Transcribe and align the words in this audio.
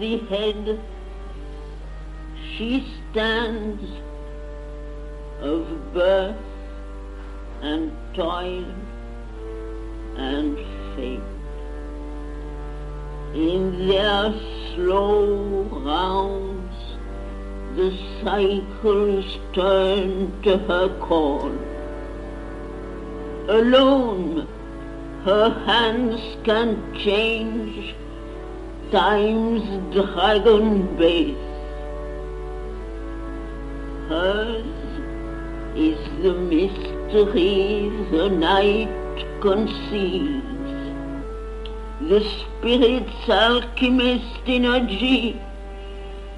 the 0.00 0.16
head, 0.30 0.80
she 2.56 2.86
stands 3.10 3.84
of 5.40 5.92
birth 5.92 6.36
and 7.60 7.92
toil 8.14 8.64
and 10.16 10.56
fate. 10.96 11.20
In 13.34 13.88
their 13.88 14.32
slow 14.74 15.64
rounds, 15.84 16.76
the 17.76 17.96
cycles 18.22 19.38
turn 19.52 20.42
to 20.42 20.56
her 20.56 20.88
call. 21.00 21.52
Alone, 23.48 24.48
her 25.24 25.50
hands 25.66 26.20
can 26.44 26.94
change 26.94 27.94
time's 28.90 29.94
dragon 29.94 30.96
base. 30.96 31.36
Hers 34.08 34.66
is 35.76 35.98
the 36.22 36.34
mystery 36.34 37.88
the 38.10 38.28
night 38.30 38.90
conceals. 39.40 40.42
The 42.00 42.20
spirit's 42.20 43.28
alchemist 43.28 44.42
energy 44.46 45.40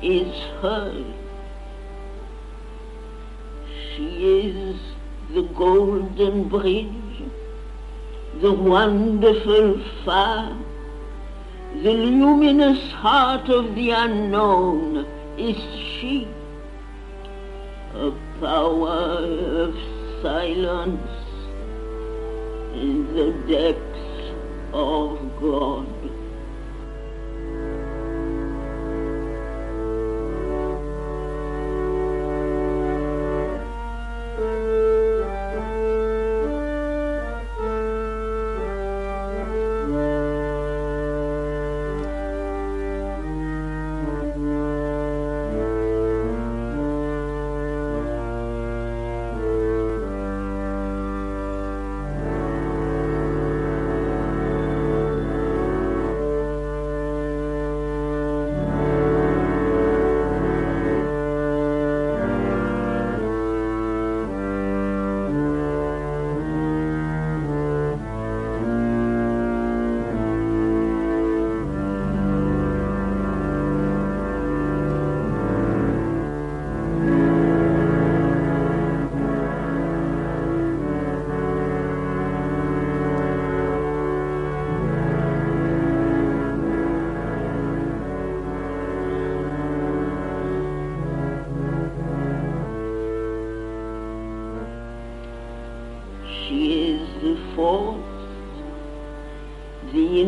is 0.03 0.35
hers. 0.61 1.07
She 3.97 4.41
is 4.41 4.77
the 5.33 5.43
golden 5.43 6.49
bridge, 6.49 7.23
the 8.43 8.53
wonderful 8.53 9.81
fire, 10.05 10.57
the 11.81 11.93
luminous 11.93 12.93
heart 12.93 13.49
of 13.49 13.75
the 13.75 13.91
unknown 13.91 15.07
is 15.39 15.57
she, 15.57 16.29
a 17.95 18.13
power 18.41 19.19
of 19.65 19.75
silence 20.23 21.11
in 22.75 23.15
the 23.15 23.33
depths 23.49 24.33
of 24.73 25.19
God. 25.41 26.12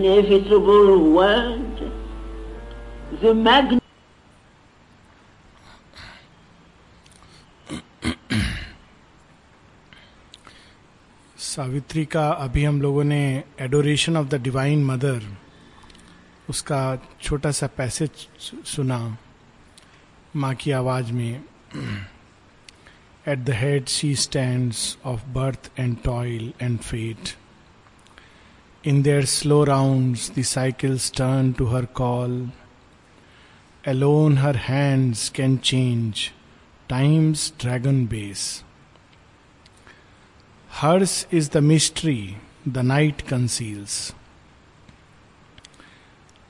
Inevitable 0.05 1.13
word, 1.13 1.91
the 3.21 3.33
magnet. 3.35 3.81
Savitri 11.37 12.05
का 12.07 12.29
अभी 12.29 12.63
हम 12.65 12.81
लोगों 12.83 13.03
ने 13.05 13.23
adoration 13.61 14.17
of 14.17 14.27
the 14.29 14.41
divine 14.43 14.85
mother 14.85 15.23
उसका 16.49 16.81
छोटा 17.23 17.51
सा 17.51 17.67
passage 17.77 18.27
सुना 18.67 18.99
माँ 20.37 20.55
की 20.55 20.71
आवाज़ 20.81 21.13
में 21.13 21.45
at 23.29 23.39
the 23.39 23.51
head 23.61 23.87
she 23.89 24.15
stand 24.25 24.73
of 25.07 25.25
birth 25.35 25.71
and 25.79 25.97
toil 26.05 26.53
and 26.63 26.79
fate 26.81 27.35
in 28.87 29.03
their 29.03 29.25
slow 29.25 29.65
round 29.65 30.17
the 30.39 30.43
cycles 30.43 31.13
turn 31.13 31.53
to 31.53 31.67
her 31.67 31.85
call 31.85 32.51
alone, 33.87 34.37
her 34.37 34.57
hands 34.57 35.29
can 35.29 35.59
change 35.61 36.33
time's 36.89 37.51
dragon 37.51 38.07
base. 38.07 38.63
Hers 40.71 41.27
is 41.31 41.49
the 41.49 41.61
mystery 41.61 42.37
the 42.67 42.83
night 42.83 43.27
conceals. 43.27 44.15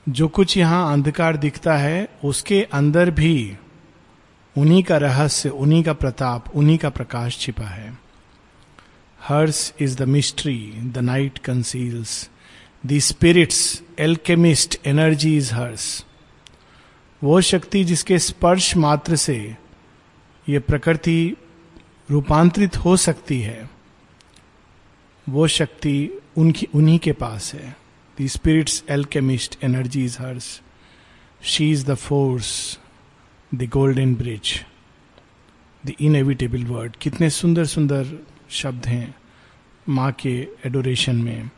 जो 0.09 0.27
कुछ 0.27 0.57
यहाँ 0.57 0.93
अंधकार 0.93 1.37
दिखता 1.37 1.77
है, 1.77 2.09
उसके 2.23 2.63
अंदर 2.63 3.11
भी 3.11 3.57
उन्हीं 4.57 4.83
का 4.83 4.97
रहस्य, 4.97 5.49
उन्हीं 5.49 5.83
का 5.83 5.93
प्रताप, 5.93 6.49
उन्हीं 6.55 6.77
का 6.77 6.89
प्रकाश 6.89 7.37
छिपा 7.37 7.65
है। 7.65 8.04
Hers 9.29 9.73
is 9.81 9.97
the 9.97 10.01
mystery 10.01 10.73
the 10.81 10.97
night 10.97 11.37
conceals 11.37 12.29
the 12.85 12.99
spirit's 12.99 13.83
alchemist 13.99 14.87
energy 14.87 15.37
is 15.37 15.53
hers 15.53 16.05
वो 17.23 17.41
शक्ति 17.41 17.83
जिसके 17.83 18.19
स्पर्श 18.19 18.77
मात्र 18.77 19.15
से 19.15 19.55
ये 20.49 20.59
प्रकृति 20.59 21.37
रूपांतरित 22.11 22.77
हो 22.77 22.97
सकती 22.97 23.41
है, 23.41 23.69
वो 25.29 25.47
शक्ति 25.47 26.21
उनकी, 26.37 26.67
उन्हीं 26.75 26.99
के 26.99 27.11
पास 27.11 27.53
है। 27.53 27.75
The 28.21 28.27
spirit's 28.27 28.83
alchemist 28.89 29.57
energy 29.63 30.05
is 30.05 30.17
hers 30.19 30.61
she 31.43 31.71
is 31.71 31.85
the 31.85 31.95
force 31.95 32.79
the 33.55 33.63
golden 33.63 34.15
bridge 34.15 34.65
the 35.85 35.93
inevitable 36.01 36.63
word 36.63 36.95
कितने 36.95 37.29
सुंदर 37.29 37.65
सुंदर 37.65 38.25
शब्द 38.55 38.85
हैं 38.85 39.15
माँ 39.89 40.11
के 40.11 40.35
एडोरेशन 40.65 41.15
में। 41.15 41.49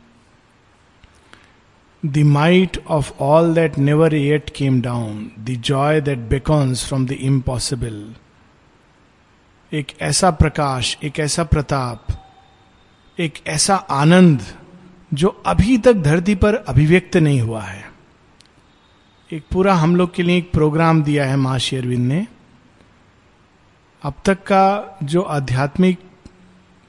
The 2.06 2.18
might 2.18 2.84
of 2.88 3.12
all 3.20 3.54
that 3.54 3.78
never 3.78 4.14
yet 4.14 4.50
came 4.56 4.80
down 4.82 5.30
the 5.38 5.50
joy 5.64 6.00
that 6.00 6.18
beckons 6.18 6.86
from 6.88 7.06
the 7.06 7.12
impossible 7.12 8.14
एक 9.72 9.86
ऐसा 10.00 10.30
प्रकाश, 10.30 10.96
एक 11.02 11.18
ऐसा 11.20 11.44
प्रताप, 11.44 12.06
एक 13.18 13.34
ऐसा 13.46 13.76
आनंद 13.76 14.42
जो 15.14 15.28
अभी 15.46 15.78
तक 15.78 15.92
धरती 15.92 16.34
पर 16.34 16.54
अभिव्यक्त 16.54 17.16
नहीं 17.16 17.40
हुआ 17.40 17.62
है। 17.62 17.84
एक 19.32 19.44
पूरा 19.52 19.74
हम 19.74 19.96
लोग 19.96 20.14
के 20.14 20.22
लिए 20.22 20.36
एक 20.38 20.52
प्रोग्राम 20.52 21.02
दिया 21.02 21.26
है 21.26 21.36
माँ 21.36 21.58
शेरविंद 21.58 22.06
ने। 22.08 22.26
अब 24.02 24.14
तक 24.24 24.42
का 24.42 24.98
जो 25.02 25.22
आध्यात्मिक 25.22 25.98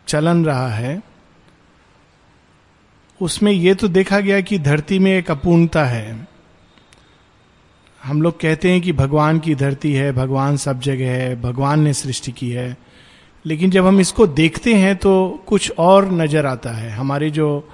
चलन 0.09 0.43
रहा 0.45 0.67
है, 0.69 1.01
उसमें 3.21 3.51
यह 3.51 3.73
तो 3.73 3.87
देखा 3.87 4.19
गया 4.19 4.41
कि 4.41 4.59
धरती 4.59 4.99
में 4.99 5.11
एक 5.11 5.31
अपूर्णता 5.31 5.85
है। 5.85 6.27
हम 8.01 8.21
लोग 8.21 8.39
कहते 8.39 8.71
हैं 8.71 8.81
कि 8.81 8.91
भगवान 8.93 9.39
की 9.39 9.55
धरती 9.55 9.93
है, 9.93 10.11
भगवान 10.11 10.57
सब 10.57 10.79
जगह 10.79 11.11
है, 11.13 11.41
भगवान 11.41 11.79
ने 11.79 11.93
सृष्टि 11.93 12.31
की 12.31 12.49
है। 12.49 12.77
लेकिन 13.45 13.71
जब 13.71 13.85
हम 13.85 13.99
इसको 13.99 14.27
देखते 14.27 14.73
हैं 14.73 14.95
तो 14.95 15.43
कुछ 15.47 15.71
और 15.79 16.11
नज़र 16.11 16.45
आता 16.45 16.71
है। 16.71 16.89
हमारे 16.91 17.29
जो 17.29 17.69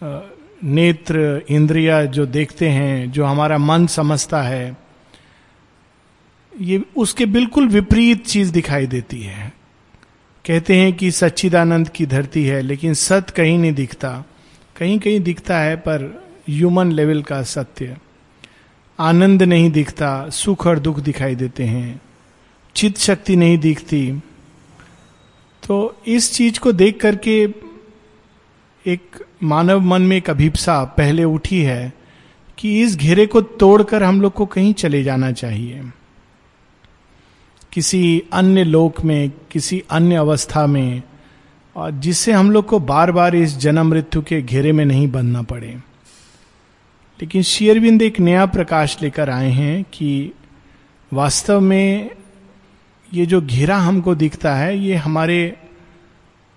नेत्र, 0.00 1.42
इंद्रिया 1.48 2.04
जो 2.04 2.26
देखते 2.26 2.68
हैं, 2.68 3.10
जो 3.12 3.24
हमारा 3.24 3.58
मन 3.58 3.86
समझता 3.86 4.42
है, 4.42 4.76
ये 6.52 6.82
उसके 6.96 7.26
बिल्कुल 7.26 7.68
विपरीत 7.68 8.26
चीज़ 8.26 8.52
दिखाई 8.52 8.86
देती 8.86 9.22
है। 9.22 9.52
कहते 10.46 10.76
हैं 10.76 10.92
कि 10.92 11.10
सच्चिदानंद 11.10 11.88
की 11.88 12.06
धरती 12.06 12.44
है, 12.44 12.62
लेकिन 12.62 12.94
सत्य 12.94 13.32
कहीं 13.36 13.58
नहीं 13.58 13.72
दिखता। 13.72 14.24
कहीं 14.76 14.98
कहीं 14.98 15.20
दिखता 15.20 15.58
है, 15.58 15.76
पर 15.76 16.24
ह्यूमन 16.50 16.92
लेवल 16.92 17.22
का 17.22 17.42
सत्य। 17.42 17.96
आनंद 18.98 19.42
नहीं 19.42 19.70
दिखता, 19.70 20.28
सुख 20.28 20.66
और 20.66 20.78
दुख 20.78 21.00
दिखाई 21.00 21.34
देते 21.34 21.64
हैं। 21.64 22.00
चित 22.74 22.98
शक्ति 22.98 23.36
नहीं 23.36 23.58
दिखती। 23.58 24.12
तो 25.66 26.02
इस 26.06 26.32
चीज़ 26.32 26.60
को 26.60 26.72
देख 26.72 27.00
करके 27.00 27.48
एक 28.86 29.02
मानव 29.42 29.80
मन 29.80 30.02
में 30.02 30.16
एक 30.16 30.30
अभिप्सा 30.30 30.84
पहले 30.84 31.24
उठी 31.24 31.62
है 31.62 31.92
कि 32.58 32.82
इस 32.82 32.96
घेरे 32.96 33.26
को 33.26 33.40
तोड़कर 33.40 34.02
हम 34.02 34.22
लोग 34.22 34.32
को 34.32 34.46
कहीं 34.46 34.74
चले 34.74 35.02
जाना 35.02 35.32
चाहिए। 35.32 35.82
किसी 37.72 38.22
अन्य 38.32 38.64
लोक 38.64 39.00
में, 39.04 39.32
किसी 39.50 39.82
अन्य 39.90 40.14
अवस्था 40.14 40.66
में, 40.66 41.02
और 41.76 41.90
जिससे 41.90 42.32
हम 42.32 42.50
लोग 42.50 42.66
को 42.66 42.78
बार 42.78 43.12
बार 43.12 43.34
इस 43.34 43.56
जन्म 43.56 43.86
मृत्यु 43.86 44.22
के 44.22 44.42
घेरे 44.42 44.72
में 44.72 44.84
नहीं 44.84 45.10
बनना 45.10 45.42
पड़े। 45.42 45.68
लेकिन 47.20 47.42
शेयरविंद 47.42 48.02
एक 48.02 48.20
नया 48.20 48.46
प्रकाश 48.46 48.96
लेकर 49.02 49.30
आए 49.30 49.50
हैं 49.50 49.84
कि 49.84 50.32
वास्तव 51.12 51.60
में 51.60 52.10
ये 53.14 53.26
जो 53.26 53.40
घेरा 53.40 53.76
हमको 53.76 54.14
दिखता 54.14 54.54
है, 54.54 54.78
ये 54.78 54.94
हमारे 54.94 55.56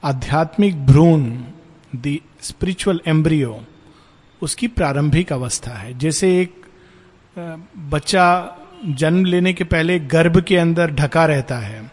आध्यात्मिक 0.04 0.86
भ्रूण 0.86 1.24
द 1.96 2.18
स्पिरिचुअल 2.42 3.02
एम्ब्रियो 3.08 3.60
उसकी 4.42 4.68
प्रारंभिक 4.68 5.34
अवस्था 5.34 5.72
है। 5.72 5.98
जैसे 5.98 6.42
एक 6.42 6.66
बच्चा 7.78 8.58
जन्म 8.86 9.25
लेने 9.25 9.54
के 9.54 9.63
पहले 9.63 10.00
गर्भ 10.00 10.42
के 10.42 10.57
अंदर 10.57 10.92
ढका 10.92 11.25
रहता 11.25 11.57
है। 11.57 11.92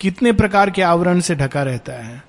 कितने 0.00 0.32
प्रकार 0.32 0.70
के 0.70 0.82
आवरण 0.82 1.20
से 1.20 1.34
ढका 1.34 1.62
रहता 1.62 1.92
है? 1.92 2.22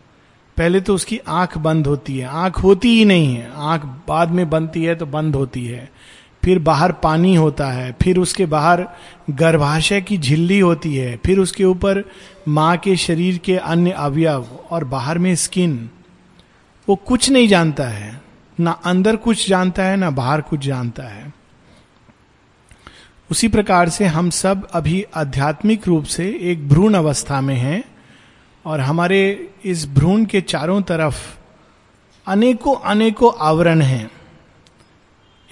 पहले 0.58 0.82
तो 0.82 0.96
उसकी 0.96 1.20
आँख 1.28 1.58
बंद 1.58 1.88
होती 1.88 2.18
है। 2.18 2.26
आँख 2.26 2.64
होती 2.64 2.90
ही 2.90 3.06
नहीं 3.06 3.36
है। 3.36 3.52
आँख 3.56 3.82
बाद 4.08 4.30
में 4.30 4.50
बनती 4.50 4.84
है 4.84 4.96
तो 4.96 5.06
बंद 5.06 5.36
होती 5.36 5.66
है। 5.66 5.92
फिर 6.44 6.60
बाहर 6.60 6.92
पानी 6.92 7.36
होता 7.36 7.68
है। 7.68 7.96
फिर 8.02 8.18
उसके 8.18 8.46
बाहर 8.46 8.88
गर्भाशय 9.30 10.02
की 10.02 10.18
झिल्ली 10.18 10.60
होती 10.60 10.96
है। 10.96 11.20
फिर 11.26 11.40
उसके 11.40 11.64
ऊपर 11.64 12.04
माँ 12.48 12.78
के 12.78 12.96
शरीर 12.96 13.38
के 13.38 13.58
अन्य 13.58 13.92
अवयव 13.92 14.60
और 14.72 14.84
बाहर 14.84 15.18
में 15.18 15.36
स्किन। 15.36 15.90
वो 16.90 16.96
कुछ 16.96 17.30
नहीं 17.30 17.48
जानता 17.48 17.84
है। 17.84 18.22
ना 18.60 18.72
अंदर 18.72 19.16
कुछ 19.16 19.50
जानता 19.50 19.84
है, 19.84 19.98
ना 19.98 20.10
बाहर 20.10 20.42
कुछ 20.42 20.60
जानता 20.60 21.04
है। 21.04 21.43
उसी 23.34 23.48
प्रकार 23.48 23.90
से 23.90 24.06
हम 24.06 24.30
सब 24.30 24.68
अभी 24.72 25.06
आध्यात्मिक 25.16 25.88
रूप 25.88 26.04
से 26.04 26.40
एक 26.42 26.70
भ्रूण 26.70 26.94
अवस्था 26.94 27.42
में 27.42 27.56
हैं 27.56 27.84
और 28.66 28.80
हमारे 28.80 29.50
इस 29.66 29.90
भ्रूण 29.90 30.26
के 30.26 30.42
चारों 30.42 30.82
तरफ़ 30.82 31.38
अनेकों 32.28 32.76
अनेकों 32.76 33.32
आवरण 33.40 33.82
हैं। 33.82 34.12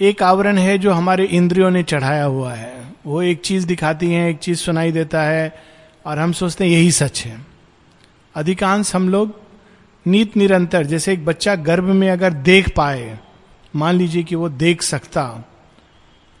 एक 0.00 0.22
आवरण 0.22 0.58
है 0.58 0.78
जो 0.78 0.92
हमारे 0.92 1.24
इंद्रियों 1.24 1.70
ने 1.70 1.82
चढ़ाया 1.82 2.24
हुआ 2.24 2.52
है। 2.52 2.84
वो 3.06 3.22
एक 3.22 3.40
चीज़ 3.40 3.66
दिखाती 3.66 4.12
है, 4.12 4.30
एक 4.30 4.38
चीज़ 4.38 4.58
सुनाई 4.58 4.92
देता 4.92 5.22
है 5.22 5.62
और 6.06 6.18
हम 6.18 6.32
सोचते 6.32 6.64
हैं 6.64 6.70
यही 6.70 6.90
सच 6.90 7.22
है। 7.26 7.46
अधिकांश 8.34 8.94
हम 8.94 9.08
लोग 9.08 9.40
नीत 10.06 10.36
निरंतर, 10.36 10.86
जैसे 10.86 11.12
एक 11.12 11.24
बच्चा 11.24 11.54
गर्भ 11.54 11.84
में 11.84 12.10
अगर 12.10 12.32
देख 12.32 12.76
पाए, 12.76 13.18
मान 13.76 13.94
लीजिए 13.94 14.22
कि 14.22 14.34
वो 14.34 14.48
देख 14.48 14.82
सकता 14.82 15.22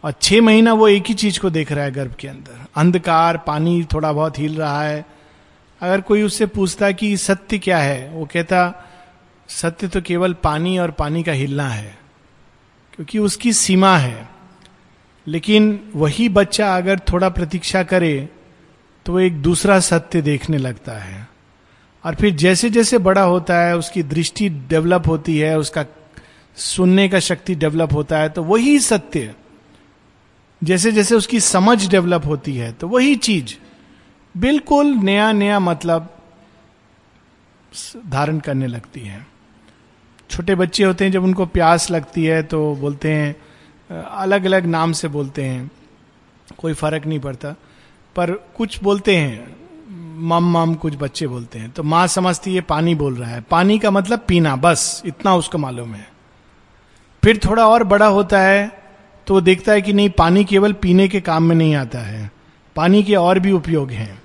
और 0.04 0.12
छह 0.12 0.40
महीना 0.40 0.72
वो 0.72 0.88
एक 0.88 1.04
ही 1.06 1.14
चीज़ 1.14 1.38
को 1.40 1.50
देख 1.50 1.72
रहा 1.72 1.84
है 1.84 1.92
गर्भ 1.92 2.14
के 2.14 2.28
अंदर। 2.28 2.64
अंधकार, 2.76 3.36
पानी 3.36 3.84
थोड़ा 3.84 4.12
बहुत 4.12 4.38
हिल 4.38 4.56
रहा 4.56 4.82
है। 4.82 5.04
अगर 5.80 6.00
कोई 6.00 6.22
उससे 6.22 6.46
पूछता 6.46 6.90
कि 6.92 7.16
सत्य 7.16 7.58
क्या 7.58 7.78
है, 7.78 8.10
वो 8.10 8.28
कहता, 8.32 8.88
सत्य 9.48 9.88
तो 9.88 10.00
केवल 10.00 10.32
पानी 10.32 10.78
और 10.78 10.90
पानी 10.90 11.22
का 11.22 11.32
हिलना 11.32 11.68
है, 11.68 11.98
क्योंकि 12.96 13.18
उसकी 13.18 13.52
सीमा 13.52 13.96
है। 13.96 14.28
लेकिन 15.26 15.80
वही 15.94 16.28
बच्चा 16.28 16.76
अगर 16.76 16.98
थोड़ा 16.98 17.28
प्रतीक्षा 17.28 17.82
करे 17.82 18.28
तो 19.06 19.12
वो 19.12 19.20
एक 19.20 19.36
दूसरा 19.42 19.78
सत्य 19.80 20.22
देखने 20.22 20.58
लगता 20.58 20.92
है। 20.92 21.28
और 22.04 22.14
फिर 22.14 22.34
जैसे 22.34 22.70
जैसे 22.70 22.98
बड़ा 22.98 23.22
होता 23.22 23.58
है, 23.58 23.76
उसकी 23.76 24.02
दृष्टि 24.02 24.48
डेवलप 24.48 25.06
होती 25.06 25.38
है, 25.38 25.58
उसका 25.58 25.84
सुनने 26.56 27.08
का 27.08 27.18
शक्ति 27.20 27.54
डेवलप 27.54 27.92
होता 27.92 28.18
है 28.18 28.28
तो 28.28 28.42
वही 28.44 28.78
सत्य 28.78 29.34
जैसे 30.62 30.92
जैसे 30.92 31.14
उसकी 31.14 31.40
समझ 31.40 31.88
डेवलप 31.90 32.26
होती 32.26 32.56
है 32.56 32.72
तो 32.72 32.88
वही 32.88 33.14
चीज़ 33.16 33.54
बिल्कुल 34.34 34.86
नया 34.86 35.30
नया 35.32 35.58
मतलब 35.60 36.08
धारण 38.08 38.38
करने 38.38 38.66
लगती 38.66 39.00
है। 39.00 39.26
छोटे 40.30 40.54
बच्चे 40.54 40.84
होते 40.84 41.04
हैं, 41.04 41.12
जब 41.12 41.24
उनको 41.24 41.46
प्यास 41.46 41.90
लगती 41.90 42.24
है 42.24 42.42
तो 42.42 42.74
बोलते 42.76 43.12
हैं 43.12 44.00
अलग 44.04 44.44
अलग 44.44 44.66
नाम 44.66 44.92
से 44.92 45.08
बोलते 45.08 45.44
हैं, 45.44 45.70
कोई 46.58 46.72
फ़र्क 46.72 47.06
नहीं 47.06 47.20
पड़ता। 47.20 47.54
पर 48.16 48.30
कुछ 48.56 48.82
बोलते 48.82 49.16
हैं, 49.16 49.56
मम 50.18 50.50
मम, 50.52 50.74
कुछ 50.74 50.96
बच्चे 50.96 51.26
बोलते 51.26 51.58
हैं। 51.58 51.70
तो 51.70 51.82
माँ 51.82 52.06
समझती 52.06 52.54
है, 52.54 52.60
पानी 52.60 52.94
बोल 52.94 53.16
रहा 53.16 53.30
है। 53.30 53.40
पानी 53.40 53.78
का 53.78 53.90
मतलब 53.90 54.24
पीना, 54.28 54.54
बस, 54.56 55.02
इतना 55.06 55.34
उसको 55.34 55.58
मालूम 55.58 55.94
है। 55.94 56.08
फिर 57.22 57.40
थोड़ा 57.44 57.66
और 57.68 57.84
बड़ा 57.84 58.06
होता 58.06 58.40
है 58.40 58.81
तो 59.26 59.34
वो 59.34 59.40
देखता 59.40 59.72
है 59.72 59.82
कि 59.82 59.92
नहीं, 59.92 60.10
पानी 60.10 60.44
केवल 60.44 60.72
पीने 60.72 61.08
के 61.08 61.20
काम 61.20 61.42
में 61.42 61.56
नहीं 61.56 61.74
आता 61.74 61.98
है। 61.98 62.30
पानी 62.76 63.02
के 63.02 63.14
और 63.14 63.38
भी 63.38 63.52
उपयोग 63.52 63.90
हैं। 63.90 64.22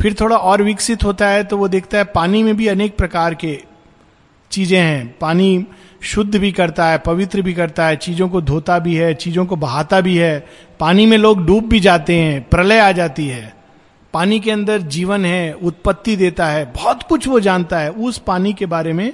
फिर 0.00 0.14
थोड़ा 0.20 0.36
और 0.36 0.62
विकसित 0.62 1.04
होता 1.04 1.28
है 1.28 1.44
तो 1.44 1.56
वो 1.56 1.68
देखता 1.68 1.98
है 1.98 2.04
पानी 2.04 2.42
में 2.42 2.56
भी 2.56 2.66
अनेक 2.66 2.96
प्रकार 2.96 3.34
के 3.34 3.58
चीज़ें 4.50 4.78
हैं। 4.78 5.14
पानी 5.20 5.66
शुद्ध 6.02 6.36
भी 6.36 6.52
करता 6.52 6.86
है, 6.86 6.98
पवित्र 6.98 7.42
भी 7.42 7.52
करता 7.52 7.86
है, 7.86 7.96
चीज़ों 7.96 8.28
को 8.28 8.40
धोता 8.40 8.78
भी 8.78 8.94
है, 8.94 9.14
चीज़ों 9.14 9.46
को 9.46 9.56
बहाता 9.56 10.00
भी 10.00 10.16
है। 10.16 10.46
पानी 10.80 11.06
में 11.06 11.16
लोग 11.18 11.44
डूब 11.46 11.68
भी 11.68 11.80
जाते 11.80 12.16
हैं, 12.16 12.48
प्रलय 12.48 12.78
आ 12.78 12.92
जाती 12.92 13.28
है। 13.28 13.54
पानी 14.14 14.40
के 14.40 14.50
अंदर 14.50 14.80
जीवन 14.80 15.24
है, 15.24 15.52
उत्पत्ति 15.52 16.16
देता 16.16 16.46
है, 16.46 16.64
बहुत 16.64 17.02
कुछ 17.02 17.28
वो 17.28 17.40
जानता 17.40 17.78
है 17.78 17.90
उस 17.90 18.18
पानी 18.18 18.52
के 18.52 18.66
बारे 18.66 18.92
में 18.92 19.12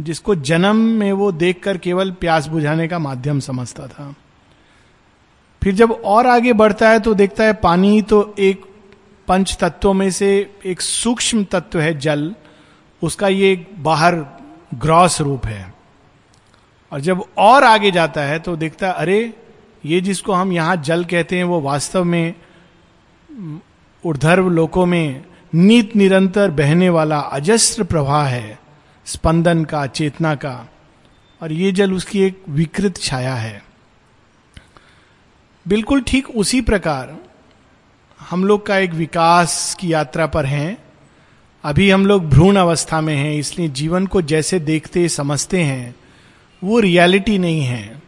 जिसको 0.00 0.34
जन्म 0.34 0.76
में 0.76 1.12
वो 1.12 1.32
देखकर 1.32 1.78
केवल 1.78 2.10
प्यास 2.10 2.46
बुझाने 2.46 2.88
का 2.88 2.98
माध्यम 2.98 3.40
समझता 3.40 3.86
था। 3.86 4.14
फिर 5.64 5.74
जब 5.74 5.90
और 5.90 6.26
आगे 6.26 6.52
बढ़ता 6.52 6.88
है 6.90 7.00
तो 7.00 7.14
देखता 7.14 7.44
है 7.44 7.52
पानी 7.52 8.02
तो 8.02 8.34
एक 8.38 8.64
पंच 9.28 9.56
तत्वों 9.60 9.94
में 9.94 10.10
से 10.10 10.54
एक 10.66 10.80
सूक्ष्म 10.80 11.44
तत्व 11.44 11.80
है 11.80 11.98
जल, 11.98 12.34
उसका 13.02 13.28
ये 13.28 13.66
बाहर 13.78 14.14
ग्रॉस 14.74 15.20
रूप 15.20 15.46
है। 15.46 15.74
और 16.92 17.00
जब 17.00 17.24
और 17.38 17.64
आगे 17.64 17.90
जाता 17.90 18.20
है 18.20 18.38
तो 18.38 18.56
देखता 18.56 18.86
है, 18.86 18.92
अरे, 18.92 19.34
ये 19.86 20.00
जिसको 20.00 20.32
हम 20.32 20.52
यहाँ 20.52 20.76
जल 20.76 21.04
कहते 21.04 21.36
हैं, 21.36 21.44
वो 21.44 21.60
वास्तव 21.60 22.04
में 22.04 22.34
ऊर्धर्व 24.06 24.48
लोकों 24.48 24.86
में 24.86 25.24
नीत 25.54 25.96
निरंतर 25.96 26.50
बहने 26.50 26.88
वाला 26.88 27.20
अजस्त्र 27.20 27.84
प्रवाह 27.84 28.26
है, 28.26 28.58
स्पंदन 29.04 29.64
का, 29.64 29.86
चेतना 29.86 30.34
का, 30.34 30.68
और 31.42 31.52
ये 31.52 31.72
जल 31.72 31.92
उसकी 31.92 32.22
एक 32.22 32.42
विकृत 32.48 32.96
छाया 32.96 33.34
है। 33.34 33.73
बिल्कुल 35.66 36.00
ठीक 36.00 36.28
उसी 36.30 36.60
प्रकार 36.60 37.16
हम 38.20 38.44
लोग 38.44 38.66
का 38.66 38.78
एक 38.78 38.90
विकास 38.90 39.76
की 39.80 39.92
यात्रा 39.92 40.26
पर 40.26 40.46
हैं। 40.46 40.76
अभी 41.64 41.90
हम 41.90 42.06
लोग 42.06 42.28
भ्रूण 42.30 42.56
अवस्था 42.56 43.00
में 43.00 43.14
हैं, 43.16 43.34
इसलिए 43.34 43.68
जीवन 43.68 44.06
को 44.06 44.22
जैसे 44.22 44.58
देखते, 44.60 45.08
समझते 45.08 45.62
हैं, 45.62 45.94
वो 46.62 46.80
रियलिटी 46.80 47.38
नहीं 47.38 47.60
है। 47.60 48.02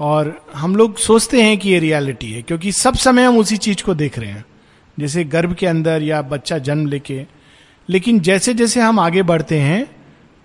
और 0.00 0.46
हम 0.54 0.76
लोग 0.76 0.98
सोचते 0.98 1.42
हैं 1.42 1.58
कि 1.58 1.70
ये 1.70 1.78
रियलिटी 1.78 2.32
है, 2.32 2.42
क्योंकि 2.42 2.72
सब 2.72 2.94
समय 2.94 3.24
हम 3.24 3.38
उसी 3.38 3.56
चीज़ 3.56 3.82
को 3.82 3.94
देख 3.94 4.18
रहे 4.18 4.30
हैं, 4.30 4.44
जैसे 4.98 5.24
गर्भ 5.24 5.54
के 5.54 5.66
अंदर 5.66 6.02
या 6.02 6.22
बच्चा 6.22 6.58
जन्म 6.58 6.86
लेके। 6.86 7.24
लेकिन 7.88 8.20
जैसे 8.20 8.54
जैसे 8.54 8.80
हम 8.80 9.00
आगे 9.00 9.22
बढ़ते 9.22 9.60
हैं 9.60 9.84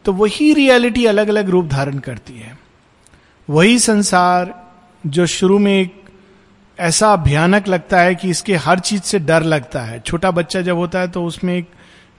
तो 0.05 0.13
वही 0.13 0.53
रियलिटी 0.53 1.05
अलग 1.05 1.27
अलग 1.27 1.49
रूप 1.49 1.65
धारण 1.65 1.99
करती 1.99 2.33
है। 2.33 2.57
वही 3.49 3.79
संसार 3.79 4.60
जो 5.05 5.25
शुरू 5.25 5.57
में 5.59 5.73
एक 5.81 6.01
ऐसा 6.79 7.15
भयानक 7.15 7.67
लगता 7.67 8.01
है 8.01 8.15
कि 8.15 8.29
इसके 8.29 8.55
हर 8.55 8.79
चीज़ 8.79 9.01
से 9.01 9.19
डर 9.19 9.43
लगता 9.43 9.81
है। 9.81 9.99
छोटा 9.99 10.31
बच्चा 10.31 10.61
जब 10.61 10.77
होता 10.77 10.99
है 10.99 11.07
तो 11.07 11.23
उसमें 11.25 11.55
एक 11.57 11.69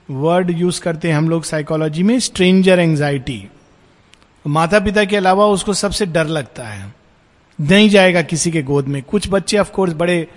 वर्ड 0.09 0.49
यूज़ 0.49 0.81
करते 0.81 1.07
हैं 1.07 1.15
हम 1.15 1.29
लोग 1.29 1.43
साइकोलॉजी 1.43 2.03
में 2.03 2.19
स्ट्रेंजर 2.19 2.79
एंजाइटी 2.79 3.47
माता 4.45 4.79
पिता 4.79 5.03
के 5.05 5.17
अलावा 5.17 5.45
उसको 5.47 5.73
सबसे 5.73 6.05
डर 6.05 6.27
लगता 6.27 6.63
है। 6.63 6.93
नहीं 7.59 7.89
जाएगा 7.89 8.21
किसी 8.21 8.51
के 8.51 8.61
गोद 8.61 8.87
में। 8.87 9.01
कुछ 9.03 9.27
बच्चे 9.29 9.57
ऑफकोर्स 9.57 9.93
बड़े 9.93 10.27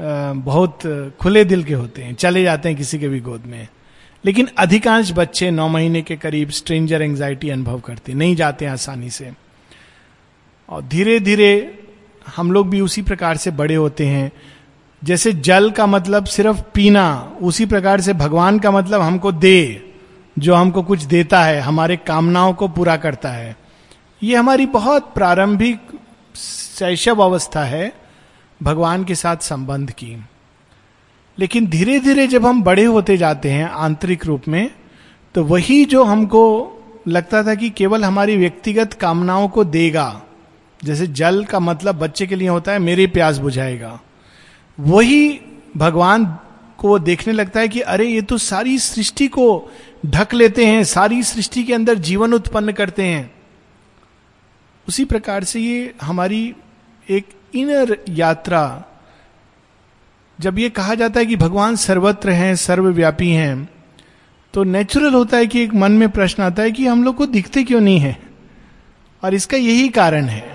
बहुत 0.00 0.78
खुले 1.20 1.44
दिल 1.44 1.64
के 1.64 1.74
होते 1.74 2.02
हैं, 2.02 2.14
चले 2.14 2.42
जाते 2.42 2.68
हैं 2.68 2.78
किसी 2.78 2.98
के 2.98 3.08
भी 3.08 3.20
गोद 3.20 3.42
में। 3.46 3.68
लेकिन 4.24 4.48
अधिकांश 4.58 5.12
बच्चे 5.12 5.50
नौ 5.50 5.68
महीने 5.68 6.02
के 6.02 6.16
करीब 6.16 6.50
स्ट्रेंजर 6.50 7.02
एंजाइटी 7.02 7.50
अनुभव 7.50 7.80
करते 7.80 8.14
नहीं 8.14 8.36
जाते 8.36 8.66
आसानी 8.66 9.10
से। 9.10 9.30
और 10.68 10.82
धीरे 10.82 11.18
धीरे 11.20 11.81
हम 12.36 12.52
लोग 12.52 12.68
भी 12.68 12.80
उसी 12.80 13.02
प्रकार 13.02 13.36
से 13.36 13.50
बड़े 13.50 13.74
होते 13.74 14.06
हैं। 14.06 14.32
जैसे 15.04 15.32
जल 15.32 15.70
का 15.70 15.86
मतलब 15.86 16.24
सिर्फ़ 16.24 16.60
पीना, 16.74 17.32
उसी 17.42 17.66
प्रकार 17.66 18.00
से 18.00 18.12
भगवान 18.12 18.58
का 18.58 18.70
मतलब 18.70 19.00
हमको 19.00 19.32
दे, 19.32 19.92
जो 20.38 20.54
हमको 20.54 20.82
कुछ 20.82 21.02
देता 21.02 21.42
है, 21.44 21.60
हमारे 21.60 21.96
कामनाओं 21.96 22.52
को 22.52 22.68
पूरा 22.68 22.96
करता 22.96 23.28
है। 23.28 23.56
ये 24.22 24.36
हमारी 24.36 24.66
बहुत 24.66 25.14
प्रारंभिक 25.14 25.80
शैशव 26.78 27.22
अवस्था 27.22 27.64
है, 27.64 27.92
भगवान 28.62 29.04
के 29.04 29.14
साथ 29.14 29.36
संबंध 29.36 29.90
की। 29.90 30.24
लेकिन 31.38 31.66
धीरे 31.66 31.98
धीरे 32.00 32.26
जब 32.26 32.46
हम 32.46 32.62
बड़े 32.62 32.84
होते 32.84 33.16
जाते 33.16 33.50
हैं, 33.50 33.70
आंतरिक 33.70 34.26
रूप 34.26 34.42
में 34.48 34.70
तो 35.34 35.44
वही 35.44 35.84
जो 35.84 36.04
हमको 36.04 36.42
लगता 37.08 37.42
था 37.42 37.54
कि 37.54 37.70
केवल 37.70 38.04
हमारी 38.04 38.36
व्यक्तिगत 38.36 38.92
कामनाओं 38.92 39.48
को 39.48 39.64
देगा 39.64 40.22
जैसे 40.84 41.06
जल 41.06 41.44
का 41.44 41.60
मतलब 41.60 41.98
बच्चे 41.98 42.26
के 42.26 42.36
लिए 42.36 42.48
होता 42.48 42.72
है, 42.72 42.78
मेरी 42.78 43.06
प्यास 43.06 43.38
बुझाएगा। 43.38 44.00
वही 44.80 45.40
भगवान 45.76 46.24
को 46.78 46.98
देखने 46.98 47.32
लगता 47.32 47.60
है 47.60 47.68
कि 47.68 47.80
अरे, 47.80 48.06
ये 48.06 48.22
तो 48.22 48.38
सारी 48.38 48.78
सृष्टि 48.78 49.28
को 49.28 49.70
ढक 50.06 50.34
लेते 50.34 50.66
हैं, 50.66 50.84
सारी 50.84 51.22
सृष्टि 51.22 51.64
के 51.64 51.74
अंदर 51.74 51.94
जीवन 51.94 52.32
उत्पन्न 52.32 52.72
करते 52.72 53.02
हैं। 53.02 53.30
उसी 54.88 55.04
प्रकार 55.04 55.44
से 55.44 55.60
ये 55.60 55.94
हमारी 56.02 56.54
एक 57.08 57.28
इनर 57.54 57.96
यात्रा, 58.08 58.84
जब 60.40 60.58
ये 60.58 60.70
कहा 60.70 60.94
जाता 60.94 61.20
है 61.20 61.26
कि 61.26 61.36
भगवान 61.36 61.76
सर्वत्र 61.76 62.30
हैं, 62.30 62.56
सर्वव्यापी 62.56 63.30
हैं 63.30 63.68
तो 64.54 64.62
नेचुरल 64.64 65.14
होता 65.14 65.36
है 65.36 65.46
कि 65.46 65.62
एक 65.62 65.74
मन 65.74 65.92
में 65.92 66.08
प्रश्न 66.08 66.42
आता 66.42 66.62
है 66.62 66.70
कि 66.70 66.86
हम 66.86 67.04
लोग 67.04 67.16
को 67.16 67.26
दिखते 67.26 67.62
क्यों 67.64 67.80
नहीं 67.80 67.98
है? 67.98 68.16
और 69.22 69.34
इसका 69.34 69.56
यही 69.56 69.88
कारण 69.88 70.24
है। 70.24 70.51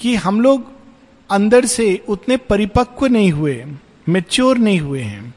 कि 0.00 0.14
हम 0.14 0.40
लोग 0.40 0.72
अंदर 1.30 1.64
से 1.64 2.04
उतने 2.08 2.36
परिपक्व 2.36 3.06
नहीं 3.06 3.30
हुए 3.32 3.64
मेच्योर 4.08 4.58
नहीं 4.58 4.80
हुए 4.80 5.02
हैं। 5.02 5.34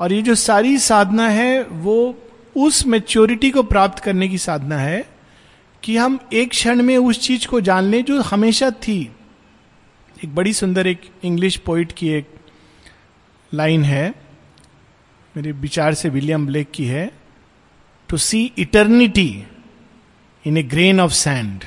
और 0.00 0.12
ये 0.12 0.22
जो 0.22 0.34
सारी 0.34 0.78
साधना 0.78 1.28
है, 1.28 1.62
वो 1.62 2.18
उस 2.56 2.86
मेच्योरिटी 2.86 3.50
को 3.50 3.62
प्राप्त 3.62 3.98
करने 3.98 4.28
की 4.28 4.38
साधना 4.38 4.78
है 4.78 5.04
कि 5.82 5.96
हम 5.96 6.18
एक 6.32 6.50
क्षण 6.50 6.82
में 6.82 6.96
उस 6.96 7.20
चीज़ 7.20 7.46
को 7.46 7.60
जान 7.60 7.84
लें 7.84 8.04
जो 8.04 8.20
हमेशा 8.22 8.70
थी। 8.70 9.00
एक 10.24 10.34
बड़ी 10.34 10.52
सुंदर 10.52 10.86
एक 10.86 11.00
इंग्लिश 11.24 11.56
पोइट 11.56 11.92
की 11.92 12.08
एक 12.08 12.28
लाइन 13.54 13.84
है, 13.84 14.14
मेरे 15.36 15.52
विचार 15.52 15.94
से 15.94 16.08
विलियम 16.08 16.46
ब्लेक 16.46 16.70
की 16.70 16.84
है 16.84 17.10
to 18.08 18.16
see 18.16 18.52
eternity 18.58 19.44
in 20.46 20.56
a 20.56 20.62
grain 20.62 21.00
of 21.00 21.12
sand 21.12 21.64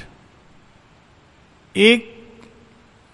एक 1.78 2.24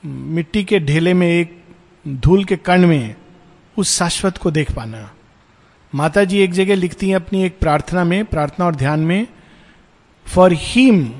मिट्टी 0.06 0.64
के 0.64 0.80
ढेले 0.80 1.14
में, 1.14 1.28
एक 1.28 1.64
धूल 2.08 2.46
के 2.46 2.58
कण 2.58 2.88
में 2.88 3.16
उस 3.78 3.98
शाश्वत 3.98 4.38
को 4.38 4.52
देख 4.52 4.72
पाना। 4.72 5.12
माता 5.96 6.24
जी 6.24 6.38
एक 6.38 6.52
जगह 6.52 6.76
लिखती 6.76 7.10
हैं 7.10 7.16
अपनी 7.16 7.44
एक 7.44 7.60
प्रार्थना 7.60 8.04
में, 8.04 8.26
प्रार्थना 8.26 8.66
और 8.66 8.76
ध्यान 8.76 9.00
में 9.00 9.28
for 10.28 10.54
him 10.54 11.14